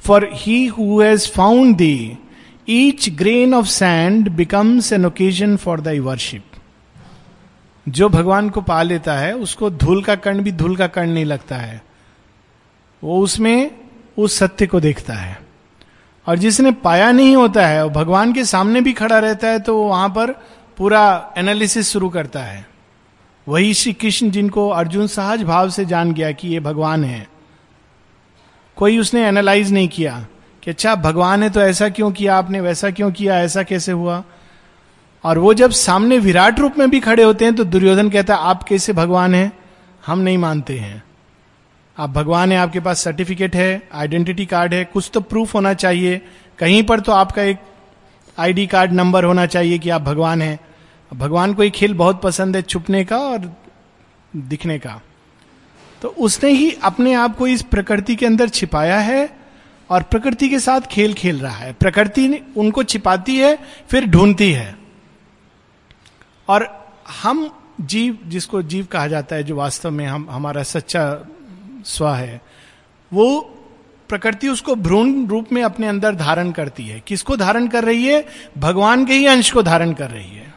for 0.00 0.30
he 0.32 0.66
has 0.66 1.30
found 1.30 1.76
thee 1.76 2.18
each 2.68 3.10
grain 3.10 3.54
of 3.54 3.66
sand 3.66 4.28
becomes 4.28 4.92
an 4.92 5.06
occasion 5.06 5.56
for 5.56 5.80
thy 5.80 5.98
worship 5.98 6.44
जो 7.88 8.08
भगवान 8.08 8.50
को 8.50 8.60
पा 8.60 8.82
लेता 8.82 9.14
है, 9.14 9.36
उसको 9.36 9.70
धूल 9.70 10.02
का 10.02 10.14
कण 10.14 10.42
भी 10.42 10.52
धूल 10.52 10.76
का 10.76 10.86
कर्ण 10.86 11.10
नहीं 11.10 11.24
लगता 11.24 11.56
है। 11.56 11.82
वो 13.04 13.20
उसमें, 13.20 13.70
उस 14.18 14.38
सत्य 14.38 14.66
को 14.66 14.80
देखता 14.80 15.14
है। 15.14 15.53
और 16.26 16.38
जिसने 16.38 16.70
पाया 16.72 17.10
नहीं 17.12 17.36
होता 17.36 17.66
है 17.66 17.84
और 17.84 17.90
भगवान 17.90 18.32
के 18.32 18.44
सामने 18.44 18.80
भी 18.80 18.92
खड़ा 18.92 19.18
रहता 19.18 19.48
है 19.48 19.58
तो 19.58 19.76
वहाँ 19.78 20.08
पर 20.08 20.30
पूरा 20.76 21.32
एनालिसिस 21.38 21.92
शुरू 21.92 22.08
करता 22.08 22.40
है। 22.40 22.66
वही 23.46 23.74
श्री 23.74 23.92
कृष्ण 23.92 24.30
जिनको 24.30 24.68
अर्जुन 24.68 25.06
सहज 25.06 25.42
भाव 25.42 25.70
से 25.70 25.84
जान 25.84 26.12
गया 26.12 26.30
कि 26.32 26.48
ये 26.48 26.60
भगवान 26.60 27.04
है। 27.04 27.26
कोई 28.76 28.98
उसने 28.98 29.26
एनालाइज 29.26 29.72
नहीं 29.72 29.88
किया 29.88 30.26
कि 30.62 30.70
अच्छा 30.70 30.94
भगवान 30.94 31.42
है 31.42 31.50
तो 31.50 31.60
ऐसा 31.60 31.88
क्यों 31.88 32.10
किया 32.12 32.36
आपने, 32.36 32.60
वैसा 32.60 32.90
क्यों 32.90 33.10
किया, 33.12 33.40
ऐसा 33.40 33.62
कैसे 33.62 33.92
हुआ? 33.92 34.22
और 35.24 35.38
वो 35.38 35.54
जब 35.54 35.70
सामने 35.70 36.18
विराट 36.18 36.60
रूप 36.60 36.78
में 36.78 36.90
भी 36.90 37.00
खड़े 37.00 37.22
होते 37.22 37.44
हैं 37.44 37.54
तो 37.54 37.64
दुर्योधन 37.64 38.08
कहता 38.10 38.34
है, 38.34 38.40
आप 38.40 38.62
कैसे 38.62 38.92
भगवान 38.92 39.34
हैं? 39.34 39.52
हम 40.06 40.18
नहीं 40.18 40.38
मानते 40.38 40.78
हैं। 40.78 41.02
आप, 41.98 42.10
भगवान 42.10 42.52
है, 42.52 42.58
आपके 42.58 42.80
पास 42.80 43.04
सर्टिफिकेट 43.04 43.56
है 43.56 43.88
आइडेंटिटी 43.92 44.46
कार्ड 44.46 44.74
है, 44.74 44.84
कुछ 44.84 45.10
तो 45.14 45.20
प्रूफ 45.20 45.54
होना 45.54 45.74
चाहिए। 45.74 46.22
कहीं 46.58 46.82
पर 46.82 47.00
तो 47.00 47.12
आपका 47.12 47.42
एक 47.42 47.58
आईडी 48.38 48.66
कार्ड 48.66 48.92
नंबर 48.92 49.24
होना 49.24 49.46
चाहिए 49.46 49.78
कि 49.78 49.90
आप 49.90 50.02
भगवान 50.02 50.42
हैं। 50.42 50.60
भगवान 51.14 51.54
को 51.54 51.62
एक 51.62 51.72
खेल 51.72 51.94
बहुत 51.94 52.22
पसंद 52.22 52.56
है 52.56 52.62
छुपने 52.62 53.04
का 53.04 53.18
और 53.18 53.56
दिखने 54.36 54.78
का। 54.78 55.00
तो 56.02 56.08
उसने 56.08 56.50
ही 56.50 56.76
अपने 56.82 57.14
आप 57.14 57.36
को 57.36 57.46
इस 57.46 57.62
प्रकृति 57.62 58.16
के 58.16 58.26
अंदर 58.26 58.48
छिपाया 58.48 58.98
है 58.98 59.36
और 59.90 60.02
प्रकृति 60.02 60.48
के 60.48 60.58
साथ 60.58 60.80
खेल 60.80 61.14
खेल 61.14 61.40
रहा 61.40 61.56
है। 61.56 61.72
प्रकृति 61.72 62.52
उनको 62.56 62.82
छिपाती 62.82 63.36
है, 63.36 63.58
फिर 63.88 64.06
ढूंढती 64.06 64.52
है। 64.52 64.78
और 66.48 66.88
हम 67.22 67.50
जीव, 67.80 68.18
जिसको 68.26 68.62
जीव 68.62 68.86
कहा 68.86 69.06
जाता 69.06 69.36
है, 69.36 69.42
जो 69.42 69.56
वास्तव 69.56 69.90
में 69.90 70.06
हम, 70.06 70.26
हमारा 70.30 70.62
सच्चा 70.62 71.26
स्व 71.84 72.08
है। 72.08 72.40
वो 73.12 73.40
प्रकृति 74.08 74.48
उसको 74.48 74.74
भ्रूण 74.74 75.26
रूप 75.26 75.52
में 75.52 75.62
अपने 75.62 75.86
अंदर 75.86 76.14
धारण 76.14 76.50
करती 76.50 76.86
है। 76.86 77.02
किसको 77.06 77.36
धारण 77.36 77.66
कर 77.66 77.84
रही 77.84 78.06
है? 78.06 78.26
भगवान 78.58 79.06
के 79.06 79.12
ही 79.12 79.26
अंश 79.26 79.50
को 79.50 79.62
धारण 79.62 79.92
कर 79.92 80.10
रही 80.10 80.36
है। 80.36 80.54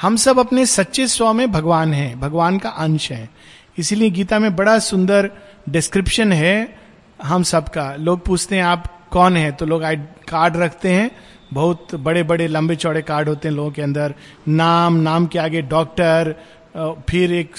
हम 0.00 0.16
सब 0.16 0.38
अपने 0.38 0.66
सच्चे 0.66 1.08
स्व 1.08 1.32
में 1.32 1.52
भगवान 1.52 1.94
हैं। 1.94 2.20
भगवान 2.20 2.58
का 2.58 2.68
अंश 2.68 3.12
है। 3.12 3.30
इसीलिए 3.78 4.10
गीता 4.10 4.38
में 4.38 4.56
बड़ा 4.56 4.78
सुंदर 4.78 5.30
डिस्क्रिप्शन 5.68 6.32
है 6.32 6.78
हम 7.22 7.42
सबका। 7.42 7.94
लोग 7.94 8.26
पूछते 8.26 8.56
हैं, 8.56 8.62
आप 8.62 9.08
कौन 9.10 9.36
है? 9.36 9.52
तो 9.52 9.66
लोग 9.66 9.82
कार्ड 10.28 10.56
रखते 10.56 10.88
हैं। 10.88 11.10
बहुत 11.52 11.94
बड़े 11.94 12.22
बड़े 12.22 12.46
लंबे 12.46 12.76
चौड़े 12.76 13.02
कार्ड 13.02 13.28
होते 13.28 13.48
हैं 13.48 13.54
लोगों 13.54 13.70
के 13.70 13.82
अंदर। 13.82 14.14
नाम 14.48 14.94
नाम 14.94 15.26
के 15.26 15.38
आगे 15.38 15.62
डॉक्टर 15.62 16.34
फिर 16.76 17.32
एक 17.32 17.54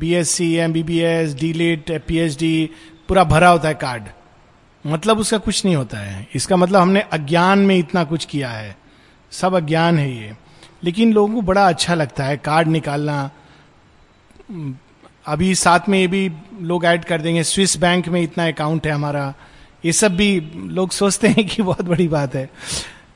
B 0.00 0.14
S 0.14 0.30
C 0.30 0.52
M 0.54 0.72
B 0.72 0.82
B 0.82 0.98
S 0.98 1.34
D 1.34 1.52
Litt 1.52 1.90
P 2.06 2.18
H 2.18 2.38
D 2.38 2.70
पूरा 3.08 3.24
भरा 3.24 3.48
होता 3.48 3.68
है 3.68 3.74
कार्ड 3.74 4.02
मतलब 4.86 5.18
उसका 5.18 5.38
कुछ 5.38 5.64
नहीं 5.64 5.76
होता 5.76 5.98
है। 5.98 6.26
इसका 6.34 6.56
मतलब 6.56 6.80
हमने 6.80 7.00
अज्ञान 7.00 7.58
में 7.58 7.76
इतना 7.76 8.04
कुछ 8.04 8.24
किया 8.24 8.48
है। 8.48 8.76
सब 9.30 9.54
अज्ञान 9.54 9.98
है 9.98 10.10
ये। 10.16 10.32
लेकिन 10.84 11.12
लोगों 11.12 11.34
को 11.34 11.40
बड़ा 11.42 11.68
अच्छा 11.68 11.94
लगता 11.94 12.24
है 12.24 12.36
कार्ड 12.36 12.68
निकालना। 12.68 13.30
अभी 15.26 15.54
साथ 15.54 15.88
में 15.88 15.98
ये 15.98 16.06
भी 16.06 16.30
लोग 16.60 16.84
ऐड 16.84 17.04
कर 17.04 17.20
देंगे। 17.20 17.42
स्विस 17.44 17.76
बैंक 17.76 18.08
में 18.08 18.20
इतना 18.22 18.46
अकाउंट 18.48 18.86
है 18.86 18.92
हमारा। 18.92 19.34
ये 19.84 19.92
सब 19.92 20.16
भी 20.16 20.40
लोग 20.56 20.90
सोचते 20.90 21.28
हैं 21.28 21.46
कि 21.46 21.62
बहुत 21.62 21.82
बड़ी 21.82 22.08
बात 22.08 22.34
है। 22.34 22.50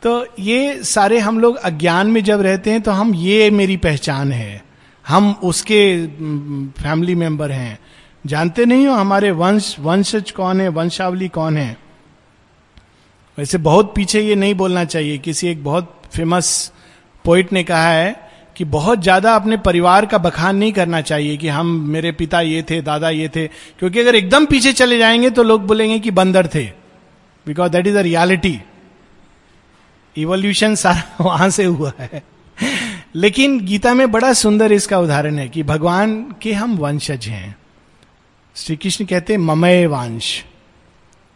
तो 0.02 0.26
ये 0.38 0.82
सारे 0.84 1.18
हम 1.18 1.38
लोग 1.40 1.56
अज्ञान 1.56 2.06
में 2.06 2.25
जब 2.25 2.40
रहते 2.40 2.70
हैं 2.70 2.80
तो 2.80 2.90
हम 2.90 3.14
ये 3.14 3.50
मेरी 3.50 3.76
पहचान 3.76 4.32
है। 4.32 4.70
हम 5.11 5.31
उसके 5.45 6.07
फैमिली 6.83 7.14
मेंबर 7.14 7.52
हैं। 7.52 7.79
जानते 8.26 8.64
नहीं 8.64 8.87
हो 8.87 8.95
हमारे 8.95 9.31
वंश, 9.31 9.76
वंशज 9.81 10.31
कौन 10.31 10.61
है, 10.61 10.69
वंशावली 10.69 11.29
कौन 11.29 11.57
है? 11.57 11.76
वैसे 13.38 13.59
बहुत 13.59 13.93
पीछे 13.97 14.21
ये 14.21 14.35
नहीं 14.35 14.55
बोलना 14.55 14.85
चाहिए। 14.85 15.19
किसी 15.19 15.49
एक 15.49 15.64
बहुत 15.64 16.02
फ़ेमस 16.12 16.73
पोइट 17.25 17.52
ने 17.52 17.62
कहा 17.64 17.88
है 17.88 18.31
कि 18.57 18.64
बहुत 18.64 19.02
ज़्यादा 19.02 19.35
अपने 19.35 19.57
परिवार 19.57 20.07
का 20.07 20.19
बखान 20.19 20.57
नहीं 20.57 20.73
करना 20.73 21.00
चाहिए 21.00 21.37
कि 21.37 21.49
हम, 21.49 21.67
मेरे 21.67 22.12
पिता 22.12 22.40
ये 22.40 22.62
थे, 22.62 22.81
दादा 22.83 23.11
ये 23.11 23.29
थे। 23.29 23.47
क्योंकि 23.79 24.00
अगर 24.00 24.14
एकदम 24.14 24.47
पीछे 24.47 24.73
चले 24.73 24.99
जाएँगे 24.99 25.31
तो 25.31 25.43
लोग 25.43 25.67
बोलेंगे 25.67 25.99
कि 25.99 26.11
बंदर 26.11 26.47
थे। 26.47 26.64
Because 27.47 27.73
that 27.73 27.87
is 27.87 27.97
a 27.97 28.00
reality 28.00 28.61
evolution 30.17 30.75
सारा 30.75 31.17
वहाँ 31.21 31.49
से 31.50 31.64
हुआ 31.64 31.93
है। 32.00 32.23
लेकिन 33.14 33.61
गीता 33.61 33.95
में 33.95 34.12
बड़ा 34.12 34.33
सुंदर 34.33 34.73
इसका 34.73 34.99
उदाहरण 34.99 35.38
है 35.38 35.49
कि 35.49 35.62
भगवान 35.62 36.35
के 36.43 36.52
हम 36.52 36.76
वंशज 36.76 37.26
हैं। 37.26 37.57
श्री 38.57 38.76
कृष्ण 38.76 39.05
कहते 39.05 39.33
हैं 39.33 39.40
ममय 39.40 39.87
वंश। 39.87 40.45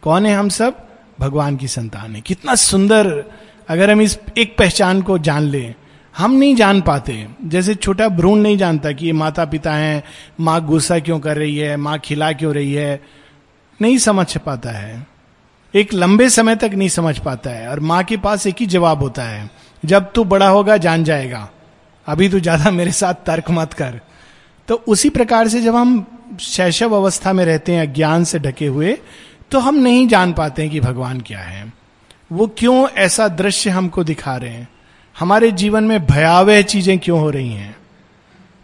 कौन 0.02 0.26
है 0.26 0.34
हम 0.34 0.48
सब? 0.48 0.88
भगवान 1.20 1.56
की 1.56 1.68
संतान 1.68 2.14
है। 2.14 2.20
कितना 2.20 2.54
सुंदर, 2.54 3.24
अगर 3.68 3.90
हम 3.90 4.00
इस 4.00 4.18
एक 4.38 4.56
पहचान 4.58 5.02
को 5.02 5.18
जान 5.18 5.42
लें, 5.42 5.74
हम 6.16 6.32
नहीं 6.32 6.56
जान 6.56 6.80
पाते। 6.80 7.26
जैसे 7.44 7.74
छोटा 7.74 8.08
भ्रूण 8.08 8.38
नहीं 8.38 8.58
जानता 8.58 8.92
कि 8.92 9.06
ये 9.06 9.12
माता 9.12 9.44
पिता 9.44 9.74
हैं, 9.74 10.02
माँ 10.40 10.66
गुस्सा 10.66 10.98
क्यों 10.98 11.20
कर 11.20 11.36
रही 11.36 11.56
है, 11.56 11.76
माँ 11.76 11.98
खिला 11.98 12.32
क्यों 12.32 12.54
रही 12.54 12.72
है, 12.72 13.02
नहीं 13.82 13.98
समझ 13.98 14.36
पाता 14.36 14.70
है। 14.70 15.06
एक 15.74 15.94
लंबे 15.94 16.30
समय 16.30 16.56
तक 16.56 16.70
नहीं 16.74 16.88
समझ 16.88 17.18
पाता 17.18 17.50
है 17.50 17.68
और 17.68 17.80
माँ 17.80 18.04
के 18.04 18.16
पास 18.16 18.46
एक 18.46 18.56
ही 18.60 18.66
जवाब 18.66 18.98
होता 18.98 19.22
है, 19.22 19.50
जब 19.84 20.12
तू 20.12 20.24
बड़ा 20.24 20.48
होगा 20.48 20.76
जान 20.76 21.04
जाएगा। 21.04 21.50
अभी 22.06 22.28
तो 22.28 22.38
ज़्यादा 22.40 22.70
मेरे 22.70 22.92
साथ 22.92 23.14
तर्क 23.26 23.50
मत 23.50 23.72
कर। 23.72 24.00
तो 24.68 24.74
उसी 24.88 25.10
प्रकार 25.10 25.48
से 25.48 25.60
जब 25.60 25.76
हम 25.76 26.04
शैशव 26.40 26.94
अवस्था 26.96 27.32
में 27.32 27.44
रहते 27.44 27.72
हैं 27.72 27.92
ज्ञान 27.92 28.24
से 28.24 28.38
ढके 28.38 28.66
हुए 28.66 28.98
तो 29.50 29.58
हम 29.58 29.74
नहीं 29.74 30.06
जान 30.08 30.32
पाते 30.32 30.62
हैं 30.62 30.70
कि 30.70 30.80
भगवान 30.80 31.20
क्या 31.20 31.40
है। 31.40 31.72
वो 32.32 32.46
क्यों 32.58 32.88
ऐसा 32.88 33.28
दृश्य 33.30 33.70
हमको 33.70 34.04
दिखा 34.04 34.36
रहे 34.36 34.50
हैं? 34.50 34.68
हमारे 35.16 35.50
जीवन 35.52 35.84
में 35.84 36.06
भयावह 36.06 36.62
चीज़ें 36.62 36.98
क्यों 36.98 37.20
हो 37.20 37.30
रही 37.30 37.52
हैं? 37.52 37.76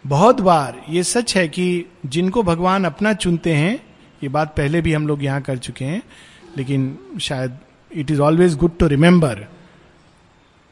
बहुत 0.05 0.41
बार 0.41 0.81
ये 0.89 1.03
सच 1.03 1.35
है 1.35 1.47
कि 1.47 1.85
जिनको 2.05 2.43
भगवान 2.43 2.85
अपना 2.85 3.13
चुनते 3.13 3.53
हैं, 3.53 3.73
ये 4.23 4.29
बात 4.29 4.55
पहले 4.57 4.81
भी 4.81 4.93
हम 4.93 5.07
लोग 5.07 5.23
यहाँ 5.23 5.41
कर 5.41 5.57
चुके 5.57 5.85
हैं, 5.85 6.01
लेकिन 6.57 6.97
शायद 7.21 7.57
it 7.91 8.11
is 8.11 8.21
always 8.21 8.55
good 8.55 8.77
to 8.77 8.87
remember 8.87 9.45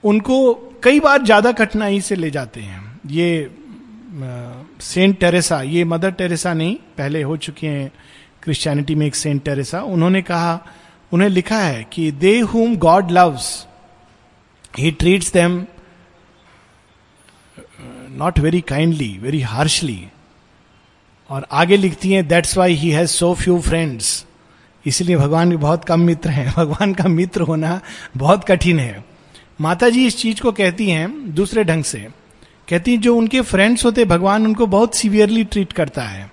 उनको 0.04 0.54
कई 0.84 1.00
बार 1.00 1.24
ज़्यादा 1.24 1.52
कठिनाई 1.52 2.02
से 2.02 2.16
ले 2.16 2.32
जाते 2.32 2.62
हैं। 2.62 3.00
ये 3.08 3.52
सेंट 4.82 5.20
टेरेसा, 5.20 5.62
ये 5.62 5.84
मदर 5.84 6.12
टेरेसा 6.12 6.54
नहीं, 6.54 6.76
पहले 6.98 7.22
हो 7.22 7.38
चुके 7.38 7.68
हैं 7.68 7.92
क्रिश्चियनिटी 8.44 8.96
में 8.96 9.08
एक 9.08 9.16
सेंट 9.16 9.44
टेरेसा। 9.44 9.82
उन्होंने 9.82 10.22
कहा, 10.22 10.60
उन्हें 11.12 11.30
लिखा 11.30 11.58
है 11.58 11.84
कि 11.84 12.12
they 12.12 12.40
whom 12.40 12.76
God 12.78 13.12
loves, 13.12 13.68
he 14.78 14.92
treats 14.92 15.34
them, 15.34 15.66
not 18.12 18.40
very 18.40 18.62
kindly, 18.62 19.18
very 19.22 19.42
harshly, 19.42 20.08
और 21.30 21.46
आगे 21.52 21.78
लिखती 21.78 22.12
हैं, 22.12 22.28
that's 22.28 22.58
why 22.58 22.74
he 22.74 22.90
has 22.92 23.10
so 23.10 23.34
few 23.34 23.60
friends. 23.60 24.26
इसलिए 24.86 25.16
भगवान 25.16 25.52
के 25.52 25.58
बहुत 25.58 25.86
कम 25.86 26.00
मित्र 26.00 26.30
हैं। 26.30 26.54
भगवान 26.58 26.94
का 26.94 27.08
मित्र 27.10 27.42
होना 27.42 27.82
बहुत 28.18 28.44
कठिन 28.44 28.80
है। 28.80 29.06
माता 29.62 29.90
जी 29.90 30.08
इस 30.08 30.18
चीज़ 30.18 30.42
को 30.42 30.52
कहती 30.52 30.90
हैं 30.90 31.34
दूसरे 31.34 31.64
ढंग 31.64 31.84
से। 31.84 32.08
कहती 32.70 32.92
हैं, 32.92 33.02
जो 33.02 33.16
उनके 33.16 33.42
फ्रेंड्स 33.42 33.86
होते, 33.86 34.06
भगवान 34.06 34.46
उनको 34.46 34.68
बहुत 34.68 34.96
सीवियरली 34.96 35.44
ट्रीट 35.44 35.74
करता 35.74 36.02
है। 36.02 36.32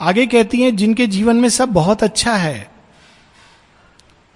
आगे 0.00 0.26
कहती 0.26 0.60
हैं, 0.62 0.76
जिनके 0.76 1.06
जीवन 1.06 1.36
में 1.36 1.48
सब 1.48 1.68
बहुत 1.68 2.02
अच्छा 2.02 2.34
है, 2.34 2.70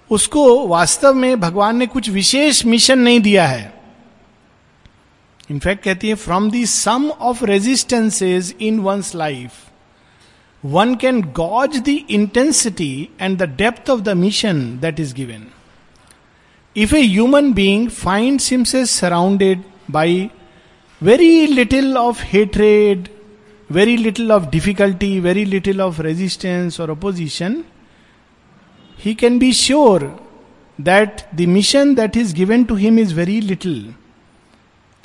उसको 0.09 0.67
वास्तव 0.67 1.13
में 1.13 1.39
भगवान 1.39 1.77
ने 1.77 1.87
कुछ 1.87 2.09
विशेष 2.09 2.65
मिशन 2.65 2.99
नहीं 2.99 3.19
दिया 3.19 3.47
है। 3.47 3.81
इनफैक्ट 5.51 5.83
कहती 5.83 6.09
है 6.09 6.15
from 6.15 6.51
the 6.51 6.65
some 6.65 7.09
of 7.09 7.45
resistances 7.45 8.55
in 8.61 8.79
one's 8.79 9.15
life 9.15 9.51
one 10.65 10.95
can 10.95 11.21
gauge 11.21 11.77
the 11.77 11.99
intensity 12.09 13.09
and 13.21 13.37
the 13.37 13.43
depth 13.43 13.89
of 13.89 14.01
the 14.01 14.09
mission 14.09 14.79
that 14.79 14.99
is 14.99 15.13
given 15.15 15.47
if 16.77 16.95
a 16.95 17.01
human 17.01 17.53
being 17.53 17.89
find 17.89 18.41
himself 18.43 18.89
surrounded 18.89 19.61
by 19.91 20.29
very 21.03 21.47
little 21.47 21.97
of 21.97 22.23
hatred 22.23 23.07
very 23.71 23.97
little 23.97 24.31
of 24.31 24.49
difficulty 24.49 25.19
very 25.19 25.45
little 25.45 25.81
of 25.81 26.01
resistance 26.01 26.79
or 26.79 26.89
opposition 26.89 27.63
he 29.05 29.15
can 29.15 29.39
be 29.39 29.51
sure 29.51 30.11
that 30.79 31.21
the 31.33 31.45
mission 31.45 31.95
that 31.95 32.15
is 32.15 32.33
given 32.33 32.65
to 32.65 32.75
him 32.75 32.99
is 32.99 33.11
very 33.11 33.41
little. 33.41 33.79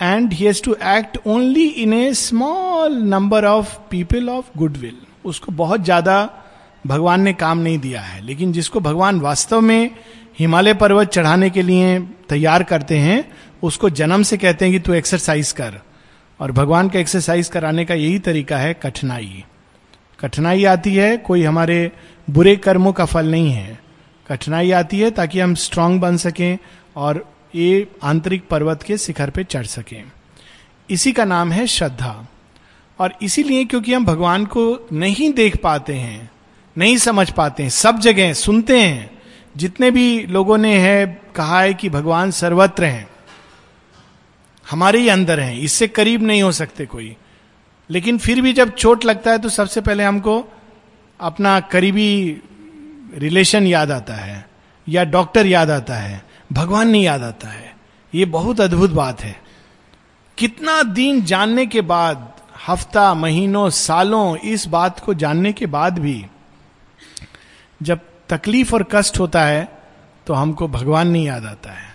And 0.00 0.32
he 0.32 0.44
has 0.44 0.60
to 0.60 0.76
act 0.76 1.16
only 1.24 1.68
in 1.82 1.92
a 1.92 2.14
small 2.14 2.90
number 2.90 3.40
of 3.46 3.70
people 3.90 4.28
of 4.28 4.50
goodwill. 4.58 4.98
उसको 5.24 5.52
बहुत 5.52 5.84
ज़्यादा 5.84 6.16
भगवान 6.86 7.20
ने 7.20 7.32
काम 7.32 7.58
नहीं 7.58 7.78
दिया 7.78 8.00
है। 8.00 8.20
लेकिन 8.26 8.52
जिसको 8.52 8.80
भगवान 8.80 9.20
वास्तव 9.20 9.60
में 9.60 9.90
हिमालय 10.38 10.74
पर्वत 10.74 11.08
चढ़ाने 11.08 11.50
के 11.50 11.62
लिए 11.62 12.00
तैयार 12.28 12.62
करते 12.62 12.98
हैं, 12.98 13.32
उसको 13.62 13.90
जन्म 13.90 14.22
से 14.22 14.36
कहते 14.36 14.64
हैं 14.64 14.74
कि 14.74 14.80
तू 14.80 14.92
एक्सरसाइज 14.92 15.52
कर। 15.52 15.74
और 16.40 16.52
भगवान 16.52 16.88
का 16.88 16.98
एक्सरसाइज 16.98 17.48
कराने 17.48 17.84
का 17.84 17.94
यही 17.94 18.18
तरीका 18.18 18.58
है 18.58 18.74
कठिनाई। 18.74 19.44
कठिनाई 20.20 20.64
आती 20.64 20.94
है, 20.94 21.16
कोई 21.16 21.42
हमारे 21.42 21.92
बुरे 22.30 22.56
कर्मों 22.56 22.92
का 22.92 23.04
फल 23.04 23.26
नहीं 23.26 23.50
है। 23.50 23.80
कठिनाई 24.28 24.70
आती 24.70 25.00
है 25.00 25.10
ताकि 25.10 25.40
हम 25.40 25.54
स्ट्रांग 25.54 26.00
बन 26.00 26.16
सकें 26.16 26.58
और 26.96 27.32
ये 27.54 27.88
आंतरिक 28.02 28.48
पर्वत 28.48 28.82
के 28.82 28.98
शिखर 28.98 29.30
पे 29.30 29.44
चढ़ 29.44 29.66
सकें। 29.66 30.04
इसी 30.90 31.12
का 31.12 31.24
नाम 31.24 31.52
है 31.52 31.66
श्रद्धा। 31.66 32.26
और 32.98 33.14
इसीलिए 33.22 33.64
क्योंकि 33.64 33.94
हम 33.94 34.04
भगवान 34.04 34.44
को 34.46 34.88
नहीं 34.92 35.32
देख 35.32 35.56
पाते 35.56 35.94
हैं, 35.94 36.30
नहीं 36.78 36.96
समझ 36.96 37.30
पाते 37.30 37.62
हैं, 37.62 37.70
सब 37.70 37.98
जगह 37.98 38.32
सुनते 38.32 38.80
हैं 38.80 39.15
जितने 39.56 39.90
भी 39.90 40.26
लोगों 40.26 40.58
ने 40.58 40.76
है, 40.78 41.06
कहा 41.36 41.60
है 41.60 41.74
कि 41.74 41.88
भगवान 41.90 42.30
सर्वत्र 42.30 42.84
हैं, 42.84 43.08
हमारे 44.66 44.98
ही 44.98 45.08
अंदर 45.08 45.40
हैं, 45.40 45.54
इससे 45.54 45.88
करीब 45.88 46.22
नहीं 46.22 46.42
हो 46.42 46.52
सकते 46.52 46.86
कोई। 46.86 47.16
लेकिन 47.90 48.18
फिर 48.18 48.40
भी 48.40 48.52
जब 48.52 48.74
चोट 48.74 49.04
लगता 49.04 49.30
है 49.30 49.38
तो 49.38 49.48
सबसे 49.48 49.80
पहले 49.80 50.04
हमको 50.04 50.42
अपना 51.20 51.58
करीबी 51.60 52.42
रिलेशन 53.14 53.66
याद 53.66 53.90
आता 53.90 54.14
है, 54.14 54.44
या 54.86 55.04
डॉक्टर 55.04 55.46
याद 55.46 55.70
आता 55.70 55.94
है, 55.94 56.22
भगवान 56.52 56.88
नहीं 56.88 57.04
याद 57.04 57.22
आता 57.22 57.48
है। 57.48 57.74
ये 58.12 58.24
बहुत 58.24 58.60
अद्भुत 58.60 58.90
बात 58.90 59.20
है। 59.20 59.34
कितना 60.38 60.82
दिन 60.82 61.22
जानने 61.22 61.66
के 61.66 61.80
बाद, 61.80 62.32
हफ़्ता, 62.66 63.12
महीनों, 63.14 63.68
सालों, 63.70 64.36
इस 64.36 64.66
बात 64.66 65.00
को 65.00 65.14
जानने 65.14 65.52
के 65.52 65.66
बाद 65.66 65.98
भी, 65.98 66.24
जब 67.82 68.00
तकलीफ़ 68.28 68.74
और 68.74 68.86
कष्ट 68.92 69.18
होता 69.20 69.44
है 69.44 69.68
तो 70.26 70.34
हमको 70.34 70.68
भगवान 70.68 71.08
नहीं 71.08 71.26
याद 71.26 71.44
आता 71.44 71.72
है। 71.72 71.94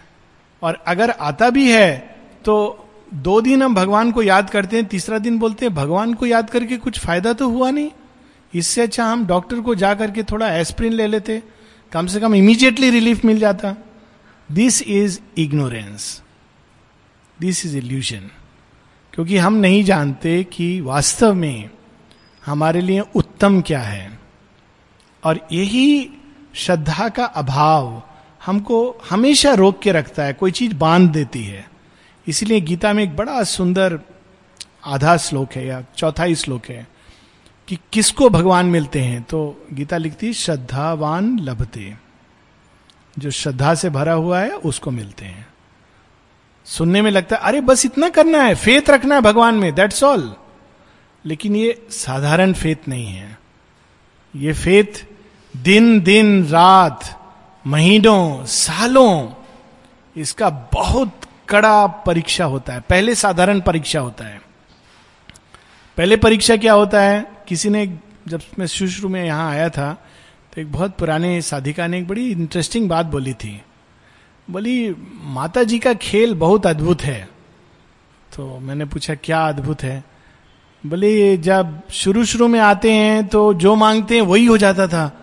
और 0.61 0.83
अगर 0.87 1.09
आता 1.11 1.49
भी 1.49 1.71
है 1.71 1.97
तो 2.45 2.87
दो 3.13 3.39
दिन 3.41 3.63
हम 3.63 3.75
भगवान 3.75 4.11
को 4.11 4.21
याद 4.23 4.49
करते 4.49 4.75
हैं, 4.75 4.85
तीसरा 4.85 5.17
दिन 5.17 5.37
बोलते 5.39 5.65
हैं, 5.65 5.73
भगवान 5.75 6.13
को 6.13 6.25
याद 6.25 6.49
करके 6.49 6.77
कुछ 6.77 6.99
फ़ायदा 6.99 7.33
तो 7.33 7.49
हुआ 7.49 7.69
नहीं। 7.71 7.89
इससे 8.53 8.81
अच्छा 8.81 9.05
हम 9.05 9.25
डॉक्टर 9.25 9.59
को 9.59 9.75
जा 9.75 9.93
करके 9.93 10.23
थोड़ा 10.23 10.51
एस्प्रिन 10.51 10.93
ले 10.93 11.07
लेते, 11.07 11.41
कम 11.91 12.07
से 12.07 12.19
कम 12.19 12.35
इमीजिएटली 12.35 12.89
रिलीफ 12.89 13.25
मिल 13.25 13.39
जाता। 13.39 13.75
This 14.49 14.81
is 14.81 15.19
ignorance 15.37 16.21
this 17.39 17.65
is 17.65 17.77
illusion 17.77 18.29
क्योंकि 19.13 19.37
हम 19.37 19.53
नहीं 19.55 19.83
जानते 19.83 20.43
कि 20.43 20.79
वास्तव 20.81 21.33
में 21.33 21.69
हमारे 22.43 22.81
लिए 22.81 23.03
उत्तम 23.15 23.61
क्या 23.61 23.81
है। 23.81 24.19
और 25.23 25.39
यही 25.51 26.09
श्रद्धा 26.55 27.09
का 27.09 27.25
अभाव 27.25 28.03
हमको 28.45 29.01
हमेशा 29.09 29.53
रोक 29.53 29.79
के 29.79 29.91
रखता 29.91 30.23
है, 30.23 30.33
कोई 30.33 30.51
चीज़ 30.51 30.75
बाँध 30.75 31.11
देती 31.11 31.43
है। 31.43 31.69
इसलिए 32.27 32.61
गीता 32.61 32.93
में 32.93 33.03
एक 33.03 33.15
बड़ा 33.15 33.43
सुंदर 33.43 33.99
आधा 34.85 35.17
श्लोक 35.17 35.53
है 35.53 35.67
या 35.67 35.83
चौथा 35.97 36.23
ही 36.23 36.35
श्लोक 36.35 36.65
है 36.65 36.87
कि 37.67 37.77
किसको 37.93 38.29
भगवान 38.29 38.65
मिलते 38.65 39.01
हैं? 39.01 39.23
तो 39.23 39.67
गीता 39.73 39.97
लिखती 39.97 40.27
है, 40.27 40.33
श्रद्धावान 40.33 41.39
लभते। 41.39 41.95
जो 43.19 43.31
श्रद्धा 43.31 43.75
से 43.75 43.89
भरा 43.89 44.13
हुआ 44.13 44.39
है, 44.39 44.49
उसको 44.49 44.91
मिलते 44.91 45.25
हैं। 45.25 45.47
सुनने 46.65 47.01
में 47.01 47.11
लगता 47.11 47.35
है, 47.35 47.41
अरे, 47.41 47.61
बस 47.61 47.85
इतना 47.85 48.09
करना 48.09 48.43
है 48.43 48.55
फेथ 48.55 48.89
रखना 48.89 49.15
है 49.15 49.21
भगवान 49.21 49.55
में 49.55 49.75
दैट्स 49.75 50.03
ऑल 50.03 50.35
लेकिन 51.25 51.55
ये 51.55 51.87
साधारण 51.89 52.53
फेथ 52.53 52.87
नहीं 52.87 53.05
है। 53.05 53.39
ये 54.35 54.53
फेथ 54.53 55.05
दिन 55.57 56.01
दिन 56.01 56.47
रात 56.47 57.19
महीनों 57.67 58.45
सालों 58.45 59.29
इसका 60.17 60.49
बहुत 60.49 61.19
कड़ा 61.49 61.87
परीक्षा 61.87 62.45
होता 62.45 62.73
है 62.73 62.79
पहले 62.79 63.15
साधारण 63.15 63.59
परीक्षा 63.59 63.99
होता 63.99 64.25
है 64.25 64.41
पहले 65.97 66.17
परीक्षा 66.17 66.57
क्या 66.57 66.73
होता 66.73 67.01
है 67.01 67.31
किसी 67.47 67.69
ने 67.69 67.97
जब 68.27 68.41
मैं 68.59 68.67
शुरू 68.67 69.09
में 69.09 69.25
यहाँ 69.25 69.51
आया 69.51 69.69
था 69.69 69.93
तो 70.53 70.61
एक 70.61 70.71
बहुत 70.71 70.97
पुराने 70.97 71.41
साधिका 71.41 71.87
ने 71.87 71.97
एक 71.97 72.07
बड़ी 72.07 72.31
इंटरेस्टिंग 72.31 72.89
बात 72.89 73.05
बोली 73.05 73.33
थी 73.33 73.61
बोली 74.49 74.95
माता 75.23 75.63
जी 75.63 75.79
का 75.79 75.93
खेल 75.93 76.33
बहुत 76.35 76.67
अद्भुत 76.67 77.01
है। 77.01 77.29
तो 78.35 78.59
मैंने 78.59 78.85
पूछा, 78.85 79.15
क्या 79.15 79.47
अद्भुत 79.47 79.83
है? 79.83 80.03
बोले 80.85 81.37
जब 81.37 81.81
शुरू 81.91 82.25
शुरू 82.25 82.47
में 82.47 82.59
आते 82.59 82.91
हैं 82.91 83.27
तो 83.27 83.53
जो 83.53 83.75
मांगते 83.75 84.15
हैं 84.15 84.21
वही 84.21 84.45
हो 84.45 84.57
जाता 84.57 84.87
था। 84.87 85.20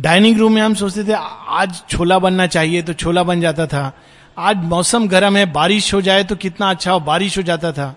डाइनिंग 0.00 0.38
रूम 0.38 0.52
में 0.52 0.62
हम 0.62 0.74
सोचते 0.74 1.04
थे, 1.04 1.12
आज 1.48 1.82
छोला 1.90 2.18
बनना 2.18 2.46
चाहिए 2.46 2.82
तो 2.82 2.92
छोला 2.92 3.22
बन 3.22 3.40
जाता 3.40 3.66
था। 3.66 3.92
आज 4.38 4.56
मौसम 4.56 5.08
गर्म 5.08 5.36
है, 5.36 5.52
बारिश 5.52 5.94
हो 5.94 6.00
जाए 6.00 6.24
तो 6.24 6.36
कितना 6.36 6.70
अच्छा 6.70 6.92
हो, 6.92 7.00
बारिश 7.00 7.38
हो 7.38 7.42
जाता 7.42 7.72
था। 7.72 7.96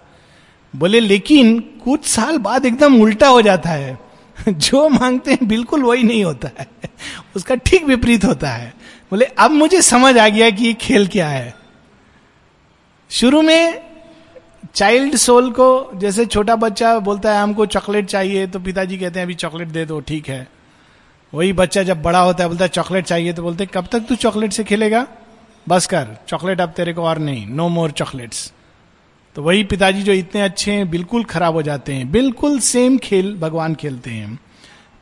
बोले, 0.75 0.99
लेकिन 0.99 1.59
कुछ 1.59 2.05
साल 2.05 2.37
बाद 2.37 2.65
एकदम 2.65 3.01
उल्टा 3.01 3.27
हो 3.27 3.41
जाता 3.41 3.69
है। 3.69 3.99
जो 4.49 4.89
मांगते 4.89 5.31
हैं, 5.31 5.47
बिल्कुल 5.47 5.83
वही 5.83 6.03
नहीं 6.03 6.23
होता 6.23 6.49
है। 6.59 6.67
उसका 7.35 7.55
ठीक 7.55 7.85
विपरीत 7.85 8.25
होता 8.25 8.49
है। 8.49 8.73
बोले, 9.11 9.25
अब 9.25 9.51
मुझे 9.51 9.81
समझ 9.81 10.17
आ 10.17 10.27
गया 10.27 10.49
कि 10.49 10.65
ये 10.65 10.73
खेल 10.73 11.07
क्या 11.07 11.27
है। 11.27 11.55
शुरू 13.09 13.41
में 13.41 13.81
चाइल्ड 14.75 15.15
सोल 15.15 15.51
को, 15.51 15.91
जैसे 15.95 16.25
छोटा 16.25 16.55
बच्चा 16.55 16.99
बोलता 16.99 17.35
है, 17.35 17.41
हमको 17.41 17.65
चॉकलेट 17.65 18.05
चाहिए 18.05 18.47
तो 18.47 18.59
पिताजी 18.59 18.97
कहते 18.97 19.19
हैं, 19.19 19.25
अभी 19.25 19.33
चॉकलेट 19.33 19.67
दे 19.67 19.85
दो, 19.85 19.99
ठीक 19.99 20.29
है। 20.29 20.54
वही 21.33 21.53
बच्चा 21.53 21.83
जब 21.83 22.01
बड़ा 22.01 22.19
होता 22.19 22.43
है, 22.43 22.47
बोलता 22.47 22.65
है, 22.65 22.69
चॉकलेट 22.69 23.05
चाहिए 23.05 23.33
तो 23.33 23.43
बोलते 23.43 23.65
कब 23.65 23.87
तक 23.91 23.99
तू 23.99 24.15
चॉकलेट 24.15 24.53
से 24.53 24.63
खेलेगा? 24.63 25.07
बस 25.69 25.85
कर, 25.87 26.07
चॉकलेट 26.27 26.61
अब 26.61 26.69
तेरे 26.69 26.93
को 26.93 27.03
और 27.03 27.17
नहीं 27.17 27.45
नो 27.47 27.67
मोर 27.69 27.91
चॉकलेट्स 27.91 28.51
तो 29.35 29.43
वही 29.43 29.63
पिताजी 29.63 30.01
जो 30.03 30.11
इतने 30.11 30.41
अच्छे 30.41 30.71
हैं, 30.71 30.89
बिल्कुल 30.89 31.23
खराब 31.23 31.53
हो 31.53 31.61
जाते 31.61 31.93
हैं। 31.93 32.11
बिल्कुल 32.11 32.59
सेम 32.59 32.97
खेल, 32.97 33.35
भगवान 33.37 33.75
खेलते 33.75 34.11
हैं। 34.11 34.39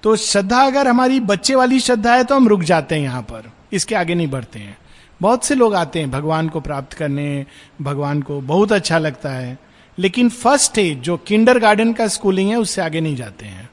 तो 0.04 0.16
श्रद्धा 0.16 0.62
अगर 0.66 0.88
हमारी 0.88 1.20
बच्चे 1.20 1.56
वाली 1.56 1.80
श्रद्धा 1.80 2.16
है 2.16 2.24
तो 2.24 2.36
हम 2.36 2.48
रुक 2.48 2.62
जाते 2.62 2.96
हैं 2.96 3.02
यहाँ 3.02 3.22
पर। 3.22 3.52
इसके 3.74 3.96
आगे 3.96 4.16
नहीं 4.16 4.28
बढ़ते 4.28 4.60
हैं। 4.60 4.78
बहुत 5.22 5.46
से 5.46 5.56
लोग 5.56 5.76
आते 5.76 6.00
हैं, 6.00 6.12
भगवान 6.12 6.50
को 6.50 6.60
प्राप्त 6.60 6.94
करने, 6.94 7.46
भगवान 7.82 8.22
को 8.22 8.42
बहुत 8.42 8.72
अच्छा 8.72 8.98
लगता 8.98 9.30
है। 9.30 9.58
लेकिन 9.98 10.30
फ़र्स्ट 10.30 10.72
स्टेज 10.72 11.00
जो 11.00 11.18
किंडर 11.18 11.60
गार्डन 11.60 11.94
का 11.94 12.08
स्कूलिंग 12.08 12.50
है, 12.50 12.56
उससे 12.56 12.82
आगे 12.82 13.02
नहीं 13.02 13.16
जाते 13.16 13.46
हैं। 13.46 13.70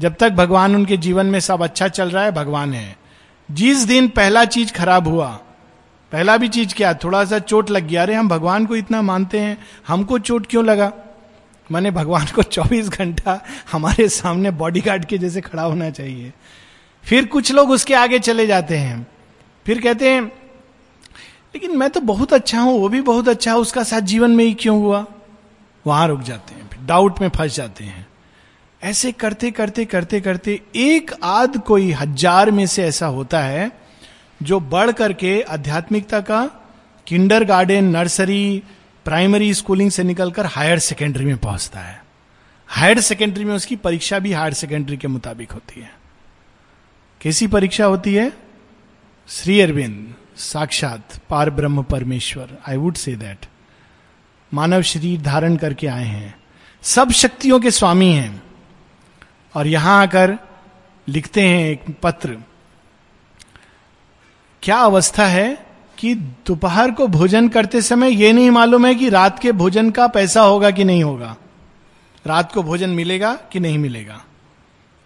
जब 0.00 0.14
तक 0.14 0.30
भगवान 0.30 0.74
उनके 0.74 0.96
जीवन 0.96 1.26
में 1.26 1.40
सब 1.40 1.62
अच्छा 1.62 1.88
चल 1.88 2.10
रहा 2.10 2.24
है, 2.24 2.30
भगवान 2.30 2.72
है। 2.72 2.96
जिस 3.50 3.78
दिन 3.78 4.08
पहला 4.08 4.44
चीज़ 4.44 4.72
खराब 4.72 5.08
हुआ, 5.08 5.40
पहला 6.12 6.36
भी 6.36 6.48
चीज़ 6.48 6.74
क्या 6.74 6.94
थोड़ा 6.94 7.24
सा 7.24 7.38
चोट 7.38 7.70
लग 7.70 7.88
गया, 7.88 8.02
अरे 8.02 8.14
हम 8.14 8.28
भगवान 8.28 8.66
को 8.66 8.76
इतना 8.76 9.02
मानते 9.02 9.40
हैं, 9.40 9.58
हमको 9.88 10.18
चोट 10.18 10.46
क्यों 10.46 10.64
लगा? 10.64 10.92
मैंने 11.72 11.90
भगवान 11.90 12.26
को 12.26 12.42
24 12.42 12.88
घंटा 12.88 13.44
हमारे 13.72 14.08
सामने 14.08 14.50
बॉडीगार्ड 14.50 15.04
के 15.04 15.18
जैसे 15.18 15.40
खड़ा 15.40 15.62
होना 15.62 15.90
चाहिए। 15.90 16.32
फिर 17.04 17.26
कुछ 17.26 17.52
लोग 17.52 17.70
उसके 17.70 17.94
आगे 17.94 18.18
चले 18.18 18.46
जाते 18.46 18.76
हैं। 18.76 19.06
फिर 19.66 19.80
कहते 19.80 20.10
हैं, 20.10 20.22
लेकिन 21.54 21.76
मैं 21.78 21.90
तो 21.90 22.00
बहुत 22.00 22.32
अच्छा 22.32 22.60
हूँ, 22.60 22.80
वो 22.80 22.88
भी 22.88 23.00
बहुत 23.00 23.28
अच्छा 23.28 23.50
है, 23.50 23.56
उसका 23.56 23.82
साथ 23.82 24.00
जीवन 24.00 24.30
में 24.30 24.44
ही 24.44 24.54
क्यों 24.54 24.78
हुआ? 24.78 25.06
वहाँ 25.86 26.08
रुक 26.08 26.20
जाते 26.20 26.54
हैं 26.54 26.86
डाउट 26.86 27.20
में 27.20 27.28
फंस 27.28 27.56
जाते 27.56 27.84
हैं। 27.84 28.03
ऐसे 28.84 29.12
करते 29.12 29.50
करते 29.50 29.84
करते 29.84 30.20
करते 30.20 30.60
एक 30.76 31.10
आध 31.22 31.56
कोई 31.58 31.90
हज़ार 31.92 32.50
में 32.50 32.66
से 32.66 32.84
ऐसा 32.84 33.06
होता 33.06 33.40
है 33.40 33.70
जो 34.42 34.60
बढ़ 34.60 34.90
करके 34.92 35.40
आध्यात्मिकता 35.42 36.20
का 36.20 36.44
Kinder 37.06 37.44
garden, 37.44 37.84
nursery, 37.84 38.62
primary 39.04 39.54
schooling 39.54 39.90
से 39.90 40.02
निकलकर 40.02 40.46
हायर 40.46 40.78
सेकेंडरी 40.78 41.24
में 41.24 41.36
पहुँचता 41.36 41.80
है। 41.80 42.02
हायर 42.68 43.00
सेकेंडरी 43.00 43.44
में 43.44 43.54
उसकी 43.54 43.76
परीक्षा 43.76 44.18
भी 44.18 44.32
हायर 44.32 44.52
सेकेंडरी 44.52 44.96
के 44.96 45.08
मुताबिक 45.08 45.52
होती 45.52 45.80
है। 45.80 45.90
कैसी 47.20 47.46
परीक्षा 47.46 47.84
होती 47.84 48.14
है? 48.14 48.32
श्री 49.28 49.60
अरविंद, 49.60 50.14
साक्षात 50.36 51.20
पार 51.30 51.50
ब्रह्म 51.50 51.82
परमेश्वर। 51.82 52.58
आई 52.68 52.76
वुड 52.76 52.94
से 52.94 53.16
दैट 53.16 53.46
मानव 54.52 54.82
शरीर 54.82 55.20
धारण 55.20 55.56
करके 55.56 55.86
आए 55.86 56.04
हैं। 56.04 56.34
सब 56.82 57.10
शक्तियों 57.10 57.60
के 57.60 57.70
स्वामी 57.70 58.12
हैं। 58.12 58.42
और 59.54 59.66
यहाँ 59.66 60.00
आकर 60.02 60.38
लिखते 61.08 61.40
हैं 61.40 61.70
एक 61.70 61.84
पत्र। 62.02 62.38
क्या 64.62 64.76
अवस्था 64.76 65.26
है 65.26 65.66
कि 65.98 66.14
दोपहर 66.46 66.90
को 66.90 67.06
भोजन 67.06 67.48
करते 67.48 67.82
समय 67.82 68.14
यह 68.24 68.32
नहीं 68.32 68.50
मालूम 68.50 68.86
है 68.86 68.94
कि 68.94 69.08
रात 69.08 69.38
के 69.38 69.52
भोजन 69.52 69.90
का 69.90 70.06
पैसा 70.06 70.42
होगा 70.42 70.70
कि 70.70 70.84
नहीं 70.84 71.04
होगा? 71.04 71.36
रात 72.26 72.52
को 72.52 72.62
भोजन 72.62 72.90
मिलेगा 72.90 73.34
कि 73.52 73.60
नहीं 73.60 73.78
मिलेगा? 73.78 74.24